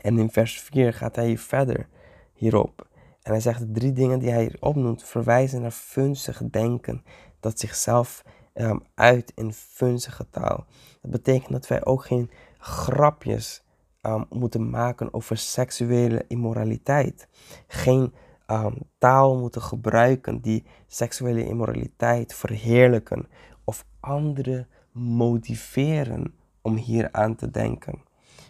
En 0.00 0.18
in 0.18 0.30
vers 0.30 0.60
4 0.60 0.92
gaat 0.92 1.16
hij 1.16 1.38
verder 1.38 1.88
hierop. 2.32 2.86
En 3.22 3.32
hij 3.32 3.40
zegt 3.40 3.60
de 3.60 3.70
drie 3.70 3.92
dingen 3.92 4.18
die 4.18 4.30
hij 4.30 4.56
opnoemt 4.60 5.04
verwijzen 5.04 5.60
naar 5.60 5.70
funzig 5.70 6.42
denken. 6.50 7.04
Dat 7.40 7.60
zichzelf 7.60 8.24
um, 8.54 8.82
uit 8.94 9.32
in 9.34 9.52
funzige 9.52 10.30
taal. 10.30 10.66
Dat 11.00 11.10
betekent 11.10 11.52
dat 11.52 11.66
wij 11.66 11.84
ook 11.84 12.04
geen 12.04 12.30
grapjes 12.58 13.66
um, 14.02 14.26
moeten 14.30 14.70
maken 14.70 15.14
over 15.14 15.36
seksuele 15.36 16.24
immoraliteit. 16.28 17.28
Geen 17.66 18.14
um, 18.46 18.74
taal 18.98 19.38
moeten 19.38 19.62
gebruiken 19.62 20.40
die 20.40 20.64
seksuele 20.86 21.46
immoraliteit 21.46 22.34
verheerlijken 22.34 23.28
of 23.64 23.84
anderen 24.00 24.68
motiveren 24.92 26.34
om 26.62 26.76
hier 26.76 27.12
aan 27.12 27.34
te 27.34 27.50
denken. 27.50 28.02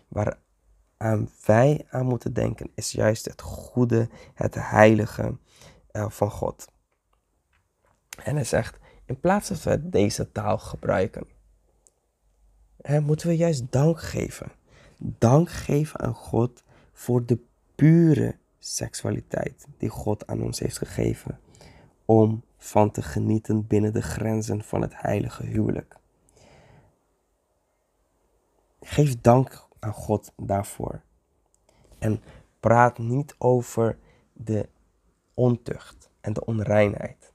Waar 0.09 0.39
aan 0.97 1.29
wij 1.45 1.87
aan 1.91 2.07
moeten 2.07 2.33
denken 2.33 2.71
is 2.75 2.93
juist 2.93 3.25
het 3.25 3.43
goede, 3.43 4.09
het 4.35 4.55
heilige 4.55 5.39
uh, 5.93 6.11
van 6.11 6.31
God. 6.31 6.69
En 8.23 8.35
hij 8.35 8.45
zegt, 8.45 8.79
in 9.05 9.21
plaats 9.21 9.49
dat 9.49 9.63
we 9.63 9.89
deze 9.89 10.33
taal 10.33 10.59
gebruiken, 10.59 11.27
hè, 12.81 13.01
moeten 13.01 13.29
we 13.29 13.37
juist 13.37 13.73
dank 13.73 14.01
geven. 14.01 14.51
Dank 14.99 15.51
geven 15.51 16.01
aan 16.01 16.15
God 16.15 16.63
voor 16.93 17.27
de 17.27 17.39
pure 17.75 18.37
seksualiteit 18.59 19.67
die 19.77 19.89
God 19.89 20.27
aan 20.27 20.43
ons 20.43 20.59
heeft 20.59 20.79
gegeven. 20.79 21.41
Om 22.05 22.43
van 22.57 22.91
te 22.91 23.03
genieten 23.03 23.67
binnen 23.67 23.93
de 23.93 24.03
grenzen 24.03 24.65
van 24.65 24.83
het 24.83 25.01
heilige 25.01 25.47
huwelijk. 25.47 25.97
Geef 28.81 29.21
dank 29.21 29.67
aan 29.79 29.93
God 29.93 30.33
daarvoor. 30.37 31.01
En 31.99 32.23
praat 32.61 32.99
niet 32.99 33.35
over 33.39 33.99
de 34.33 34.69
ontucht 35.35 36.11
en 36.21 36.33
de 36.33 36.45
onreinheid. 36.45 37.33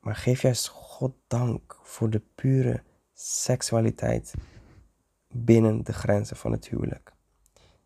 Maar 0.00 0.16
geef 0.16 0.42
juist 0.42 0.68
God 0.68 1.12
dank 1.26 1.78
voor 1.82 2.10
de 2.10 2.22
pure 2.34 2.82
seksualiteit 3.12 4.34
binnen 5.44 5.84
de 5.84 5.92
grenzen 5.92 6.36
van 6.36 6.52
het 6.52 6.68
huwelijk. 6.68 7.12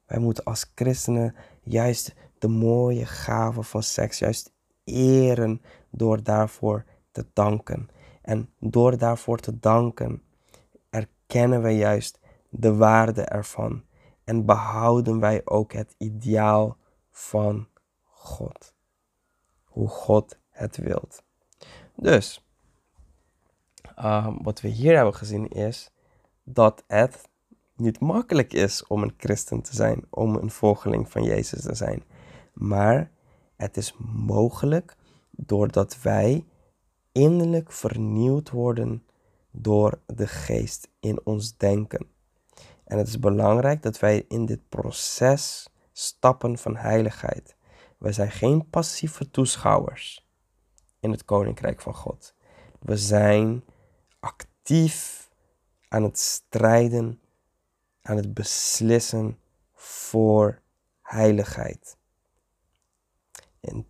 Wij 0.07 0.19
moeten 0.19 0.45
als 0.45 0.73
christenen 0.75 1.35
juist 1.63 2.15
de 2.39 2.49
mooie 2.49 3.07
gave 3.07 3.63
van 3.63 3.83
seks 3.83 4.19
juist 4.19 4.53
eren 4.85 5.63
door 5.91 6.23
daarvoor 6.23 6.85
te 7.11 7.27
danken. 7.33 7.89
En 8.23 8.53
door 8.59 8.99
daarvoor 8.99 9.39
te 9.39 9.59
danken 9.59 10.23
erkennen 10.91 11.63
we 11.63 11.71
juist 11.71 12.19
de 12.49 12.75
waarde 12.75 13.23
ervan 13.23 13.85
en 14.25 14.45
behouden 14.45 15.21
wij 15.21 15.43
ook 15.45 15.73
het 15.73 15.95
ideaal 15.99 16.77
van 17.11 17.69
God. 18.05 18.75
Hoe 19.65 19.89
God 19.89 20.39
het 20.51 20.77
wilt. 20.77 21.23
Dus, 21.95 22.47
ehm, 23.95 24.37
wat 24.43 24.61
we 24.61 24.69
hier 24.69 24.95
hebben 24.95 25.15
gezien 25.15 25.49
is 25.49 25.91
dat 26.45 26.85
het 26.87 27.29
niet 27.81 28.01
makkelijk 28.01 28.53
is 28.53 28.87
om 28.87 29.03
een 29.03 29.15
christen 29.17 29.63
te 29.63 29.75
zijn, 29.75 30.05
om 30.11 30.35
een 30.35 30.51
volgeling 30.51 31.11
van 31.11 31.23
Jezus 31.23 31.63
te 31.63 31.75
zijn. 31.75 32.03
Maar 32.53 33.11
het 33.57 33.77
is 33.77 33.95
mogelijk 34.15 34.97
doordat 35.31 36.03
wij 36.03 36.45
innerlijk 37.13 37.73
vernieuwd 37.73 38.51
worden 38.51 39.05
door 39.51 40.01
de 40.07 40.27
geest 40.27 40.89
in 41.01 41.21
ons 41.25 41.57
denken. 41.57 42.07
En 42.85 42.99
het 42.99 43.09
is 43.09 43.19
belangrijk 43.19 43.83
dat 43.83 43.99
wij 43.99 44.25
in 44.29 44.47
dit 44.47 44.69
proces 44.69 45.69
stappen 45.93 46.59
van 46.59 46.77
heiligheid. 46.77 47.57
Wij 47.99 48.13
zijn 48.13 48.31
geen 48.31 48.69
passieve 48.71 49.31
toeschouwers 49.31 50.29
in 51.01 51.11
het 51.11 51.25
koninkrijk 51.25 51.81
van 51.81 51.95
God. 51.95 52.35
We 52.81 52.97
zijn 52.97 53.65
actief 54.21 55.29
aan 55.89 56.03
het 56.03 56.19
strijden, 56.19 57.20
aan 58.03 58.17
het 58.17 58.35
beslissen 58.35 59.39
voor 59.73 60.63
heiligheid. 61.03 61.99
En 63.61 63.87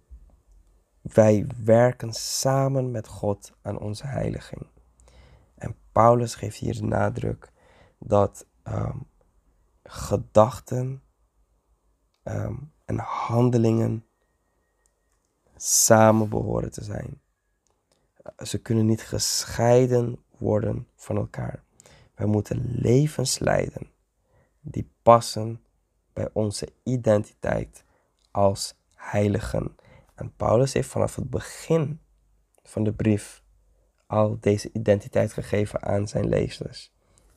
wij 1.01 1.47
werken 1.65 2.13
samen 2.13 2.91
met 2.91 3.09
God 3.09 3.53
aan 3.63 3.79
onze 3.79 4.07
heiliging. 4.07 4.67
En 5.55 5.77
Paulus 5.93 6.35
geeft 6.35 6.57
hier 6.57 6.75
de 6.75 6.85
nadruk 6.85 7.53
dat 7.99 8.47
um, 8.65 9.07
gedachten 9.83 11.03
um, 12.25 12.73
en 12.85 12.99
handelingen 12.99 14.05
samen 15.57 16.29
behoren 16.29 16.71
te 16.71 16.85
zijn. 16.85 17.21
Ze 18.39 18.59
kunnen 18.59 18.87
niet 18.87 19.03
gescheiden 19.03 20.25
worden 20.39 20.89
van 20.97 21.17
elkaar. 21.17 21.63
Wij 22.15 22.27
moeten 22.27 22.71
levens 22.75 23.39
leiden 23.39 23.91
die 24.61 24.91
passen 25.03 25.63
bij 26.13 26.31
onze 26.33 26.69
identiteit 26.83 27.85
als 28.31 28.75
heiligen. 28.95 29.77
En 30.15 30.37
Paulus 30.37 30.73
heeft 30.73 30.89
vanaf 30.89 31.17
het 31.17 31.31
begin 31.31 32.01
van 32.63 32.85
de 32.85 32.93
brief 32.93 33.43
al 34.07 34.37
deze 34.41 34.71
identiteit 34.73 35.33
gegeven 35.33 35.83
aan 35.83 36.09
zijn 36.09 36.29
lezers. 36.29 36.93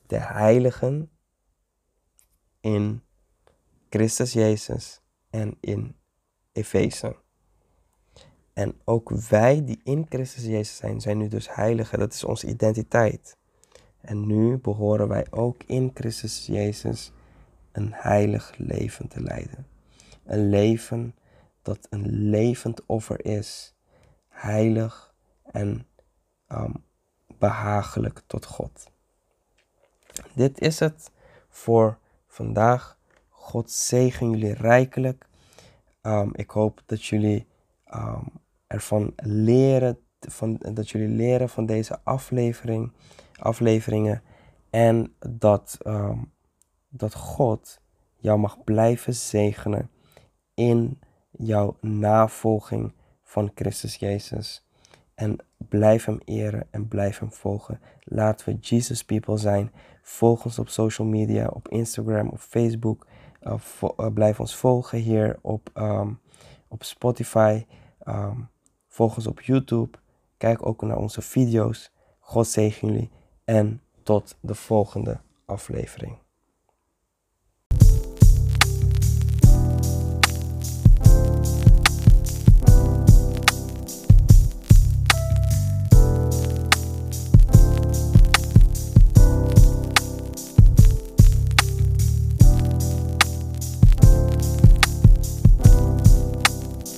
De 0.08 0.20
heiligen 0.20 1.12
in 2.60 3.04
Christus 3.90 4.34
Jezus 4.34 5.02
en 5.30 5.58
in 5.60 5.96
Efeze. 6.52 7.16
En 8.54 8.82
ook 8.84 9.10
wij 9.10 9.66
die 9.66 9.80
in 9.84 10.06
Christus 10.10 10.44
Jezus 10.44 10.76
zijn, 10.76 11.02
zijn 11.02 11.18
nu 11.18 11.28
dus 11.28 11.56
heiligen. 11.56 12.00
Dat 12.00 12.14
is 12.14 12.24
onze 12.24 12.48
identiteit. 12.48 13.38
En 14.04 14.28
nu 14.28 14.58
behoren 14.58 15.08
wij 15.08 15.26
ook 15.30 15.64
in 15.64 15.92
Christus 15.94 16.46
Jezus 16.46 17.12
een 17.72 17.92
heilig 17.94 18.54
leven 18.58 19.08
te 19.08 19.22
leiden. 19.22 19.68
Een 20.26 20.50
leven 20.50 21.16
dat 21.62 21.88
een 21.90 22.30
levend 22.30 22.86
offer 22.86 23.26
is, 23.26 23.76
heilig 24.28 25.14
en 25.52 25.88
um, 26.48 26.84
behagelijk 27.38 28.22
tot 28.28 28.46
God. 28.46 28.92
Dit 30.36 30.60
is 30.60 30.80
het 30.80 31.12
voor 31.50 31.98
vandaag. 32.28 32.98
God 33.30 33.72
zegen 33.72 34.30
jullie 34.30 34.54
rijkelijk. 34.54 35.26
Um, 36.02 36.30
ik 36.36 36.50
hoop 36.50 36.82
dat 36.86 37.06
jullie 37.06 37.48
um, 37.94 38.32
ervan 38.68 39.14
leren, 39.16 40.00
van, 40.20 40.58
dat 40.74 40.90
jullie 40.90 41.16
leren 41.16 41.50
van 41.50 41.66
deze 41.66 42.00
aflevering, 42.04 42.92
afleveringen. 43.44 44.22
En 44.70 45.14
dat, 45.20 45.78
um, 45.86 46.32
dat 46.90 47.14
God 47.14 47.82
jou 48.16 48.40
mag 48.40 48.64
blijven 48.64 49.14
zegenen 49.14 49.90
in 50.54 51.00
jouw 51.32 51.78
navolging 51.82 52.94
van 53.24 53.52
Christus 53.56 53.96
Jezus. 53.96 54.66
En 55.16 55.38
blijf 55.58 56.06
hem 56.06 56.20
eren 56.26 56.68
en 56.72 56.88
blijf 56.88 57.20
hem 57.20 57.32
volgen. 57.32 57.80
Laten 58.04 58.46
we 58.46 58.58
Jesus 58.60 59.06
people 59.06 59.38
zijn. 59.38 59.72
Volg 60.02 60.46
ons 60.46 60.60
op 60.60 60.70
social 60.70 61.08
media, 61.08 61.48
op 61.48 61.68
Instagram, 61.68 62.30
op 62.30 62.40
Facebook. 62.40 63.08
Uh, 63.42 63.54
uh, 63.82 64.08
blijf 64.14 64.40
ons 64.40 64.56
volgen 64.56 65.00
hier 65.00 65.40
op, 65.42 65.70
um, 65.74 66.20
op 66.68 66.84
Spotify. 66.84 67.66
Um, 68.08 68.50
volg 68.88 69.16
ons 69.16 69.28
op 69.28 69.42
YouTube. 69.42 69.98
Kijk 70.38 70.66
ook 70.66 70.82
naar 70.82 70.98
onze 70.98 71.22
video's. 71.22 71.92
God 72.20 72.48
zegen 72.48 72.88
jullie 72.88 73.12
en 73.44 73.82
tot 74.04 74.38
de 74.40 74.56
volgende 74.56 75.20
aflevering. 75.46 76.18